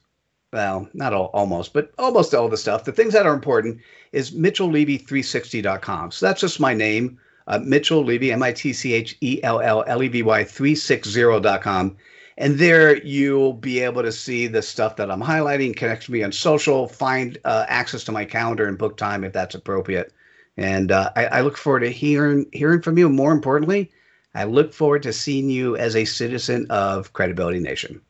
[0.52, 3.80] well, not all, almost, but almost all the stuff, the things that are important
[4.14, 6.12] is mitchelllevy360.com.
[6.12, 9.60] So that's just my name, uh, Mitchell Levy, M I T C H E L
[9.62, 11.98] L L E V Y 360.com.
[12.40, 16.24] And there you'll be able to see the stuff that I'm highlighting, connect to me
[16.24, 20.14] on social, find uh, access to my calendar and book time if that's appropriate.
[20.56, 23.10] And uh, I, I look forward to hearing hearing from you.
[23.10, 23.92] More importantly,
[24.34, 28.02] I look forward to seeing you as a citizen of Credibility Nation.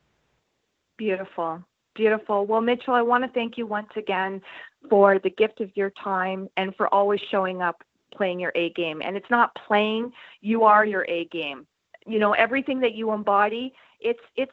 [0.96, 1.64] Beautiful.
[1.94, 2.46] Beautiful.
[2.46, 4.42] Well, Mitchell, I want to thank you once again
[4.88, 7.82] for the gift of your time and for always showing up
[8.14, 9.02] playing your A game.
[9.04, 11.66] And it's not playing, you are your A game.
[12.06, 14.52] You know, everything that you embody, it's it's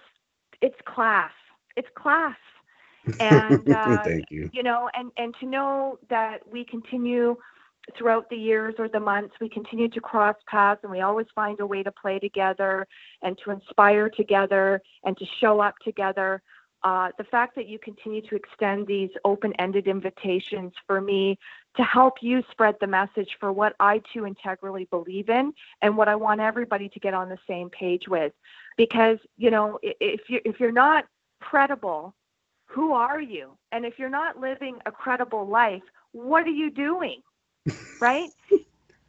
[0.61, 1.31] it's class.
[1.75, 2.37] It's class.
[3.21, 4.49] And uh, Thank you.
[4.51, 7.37] you know and and to know that we continue
[7.97, 11.57] throughout the years or the months we continue to cross paths and we always find
[11.61, 12.85] a way to play together
[13.21, 16.41] and to inspire together and to show up together
[16.83, 21.37] uh, the fact that you continue to extend these open-ended invitations for me
[21.75, 26.07] to help you spread the message for what I too integrally believe in and what
[26.07, 28.33] I want everybody to get on the same page with
[28.77, 31.05] because you know if you if you're not
[31.39, 32.15] credible
[32.67, 33.57] who are you?
[33.71, 37.21] And if you're not living a credible life, what are you doing?
[38.01, 38.29] right?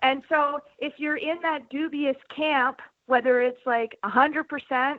[0.02, 4.98] And so if you're in that dubious camp, whether it's like 100%,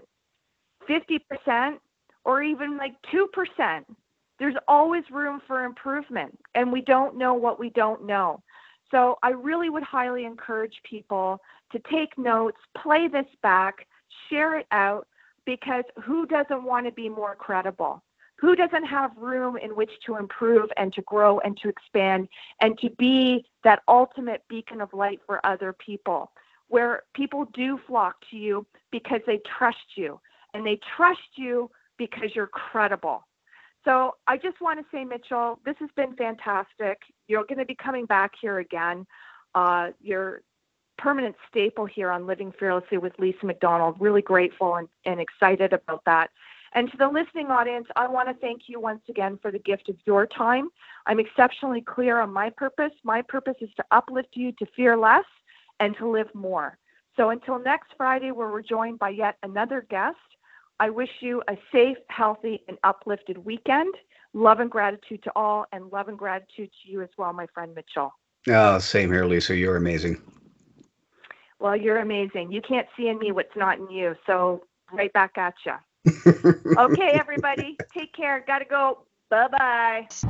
[0.90, 1.78] 50%,
[2.26, 3.84] or even like 2%,
[4.40, 6.38] there's always room for improvement.
[6.56, 8.42] And we don't know what we don't know.
[8.92, 11.40] So I really would highly encourage people
[11.72, 13.88] to take notes, play this back,
[14.30, 15.08] share it out,
[15.46, 18.04] because who doesn't want to be more credible?
[18.40, 22.28] who doesn't have room in which to improve and to grow and to expand
[22.62, 26.32] and to be that ultimate beacon of light for other people
[26.70, 30.20] where people do flock to you because they trust you
[30.54, 33.28] and they trust you because you're credible
[33.86, 37.76] so i just want to say mitchell this has been fantastic you're going to be
[37.76, 39.06] coming back here again
[39.56, 40.42] uh, you're
[40.98, 46.02] permanent staple here on living fearlessly with lisa mcdonald really grateful and, and excited about
[46.06, 46.32] that
[46.74, 49.90] and to the listening audience, I want to thank you once again for the gift
[49.90, 50.70] of your time.
[51.08, 52.92] I'm exceptionally clear on my purpose.
[53.04, 55.26] My purpose is to uplift you to fear less
[55.80, 56.78] and to live more.
[57.18, 60.18] So until next Friday, where we're joined by yet another guest,
[60.80, 63.94] I wish you a safe, healthy, and uplifted weekend.
[64.34, 67.74] Love and gratitude to all, and love and gratitude to you as well, my friend
[67.76, 68.14] Mitchell.
[68.48, 69.56] Oh, same here, Lisa.
[69.56, 70.22] You're amazing.
[71.60, 72.52] Well, you're amazing.
[72.52, 74.16] You can't see in me what's not in you.
[74.26, 74.64] So,
[74.94, 75.74] right back at you.
[76.78, 78.44] Okay, everybody, take care.
[78.46, 79.00] Gotta go.
[79.30, 80.30] Bye bye.